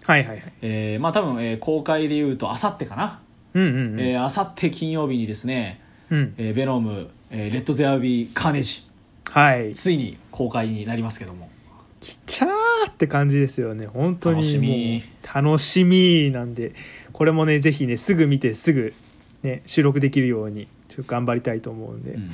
[0.02, 0.52] はいはいはい。
[0.62, 3.20] えーまあ多分、えー公開でいうとあさってかな。
[3.54, 6.34] うんうんうん、えーあさって金曜日にですね、うん。
[6.38, 8.84] えーベノム、えーレッド・ゼア・ビー・カーネージ。
[9.30, 9.74] はい。
[9.74, 11.50] ついに公開になりますけども。
[12.00, 13.86] きちゃーって感じですよね。
[13.86, 14.68] 本当に楽しみ。
[14.96, 16.72] もう楽しみなんで。
[17.12, 18.94] これもねぜひねすぐ見てすぐ
[19.42, 22.12] ね収録できるようにちょっと頑張りたいと思うんで。
[22.12, 22.30] うん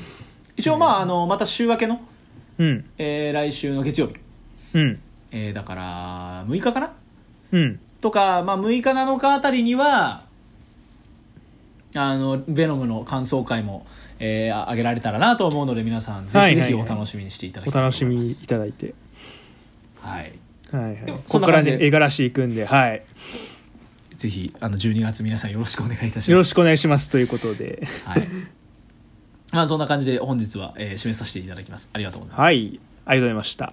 [0.57, 2.01] 一応まああのまた週明けの、
[2.59, 2.85] うん。
[2.99, 4.15] えー来週の月曜日、
[4.75, 5.01] うん。
[5.33, 6.93] えーだから6日かな？
[7.53, 7.81] うん。
[8.01, 10.25] とか、まあ、6日7日あたりには
[11.97, 13.87] あのベノムの感想会も、
[14.19, 18.95] えー、上げられたらなと思うので皆さんぜひぜひお楽しみにしていただきたいお楽しみいと思います、ただいて。
[20.01, 20.33] はい、
[20.71, 20.97] はいはい。
[21.07, 21.79] でもここからそんな感じで。
[21.79, 23.03] ね絵柄し行くんではい。
[24.17, 26.31] ぜひあの12月皆さんよろしくお願いいたします。
[26.31, 27.87] よろしくお願いしますということで。
[28.05, 28.29] はい
[29.55, 31.89] まあそんな感じで本日は、えー締めさせていただきます。
[31.93, 32.41] ありがとうございます。
[32.41, 32.57] はい。
[32.57, 32.81] ありが
[33.15, 33.73] とうございました。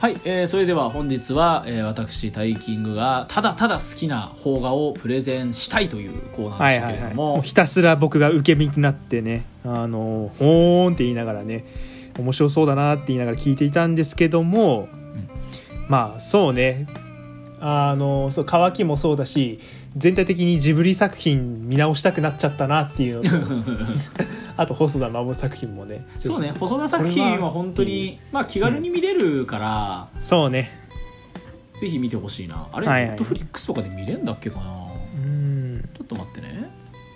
[0.00, 6.94] はい、えーそれでは本日は、えー私タイキングがただただ好きな邦画をプレゼンしたいというコーナーでしたはいはいはい。
[6.94, 11.64] けれども、もうひたすら僕が受け身になってねあのほーんって言いながらね
[12.18, 14.88] 面白そうだなって言いながら聞いていたんですけども、
[15.88, 16.88] まあそうね
[17.60, 19.58] あのそう乾きもそうだし
[19.96, 23.70] 全体的にジブリ作品見直したくなっちゃったなっていうのと
[24.56, 30.70] あと細田守作品もねそうね細田作品は本当に、まあ、気軽に見れるから、そうね。
[31.76, 32.66] ぜひ見てほしいな。
[32.72, 33.08] あれ、はいはい。
[33.10, 34.64] ネットフリックスとかで見れんだっけかな？
[35.16, 35.88] うん。
[35.96, 36.68] ちょっと待ってね。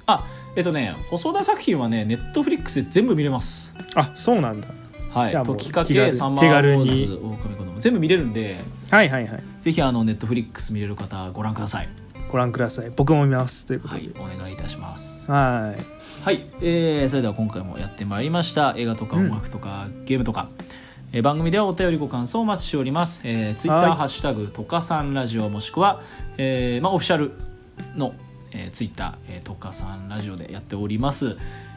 [0.07, 0.25] あ
[0.57, 3.75] えっとね細田作品はねネットフリックスで全部見れます。
[3.97, 4.69] あそうなんだ。
[5.11, 5.43] はい。
[5.45, 6.85] 時かけサマーウ手軽に。
[6.85, 7.79] ォーズ狼子供。
[7.81, 8.57] 全部見れるんで。
[8.91, 11.89] はいはいはいぜひあのネットフリックス見れる方ご覧ください。
[12.33, 12.91] ご覧ください。
[12.91, 14.01] 僕も見ますということで。
[14.19, 15.31] はいお願いいたします。
[15.31, 15.81] はい。
[16.25, 18.75] はい、えーそれでは今回もやってまいりました。
[18.77, 20.49] 映画とか音楽とか、ゲームとか、
[21.13, 23.99] えー番組ではお便りご感想をお待ちしております、えー、ツイッターはい。
[23.99, 26.03] ハッシュタグとかさんラジオもしくは、
[26.39, 27.31] えーまあ、オフィシャル
[27.95, 28.15] の、
[28.51, 31.37] えー、ツイッター、えー、とかさんラジオでやっております。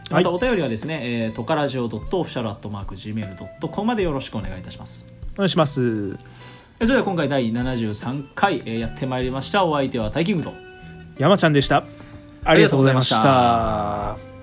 [0.09, 5.07] またお便りはですね、えー、トカラジオ .official.gmail.com までよろしくお願いいたします。
[5.35, 5.81] お願いします。
[5.81, 6.17] えー
[6.79, 9.63] それでは今回第73回、やってまいりました。
[9.63, 10.53] お相手はタイキングと。
[11.17, 11.85] 山ちゃんでした。
[12.43, 14.34] ありがとうございました。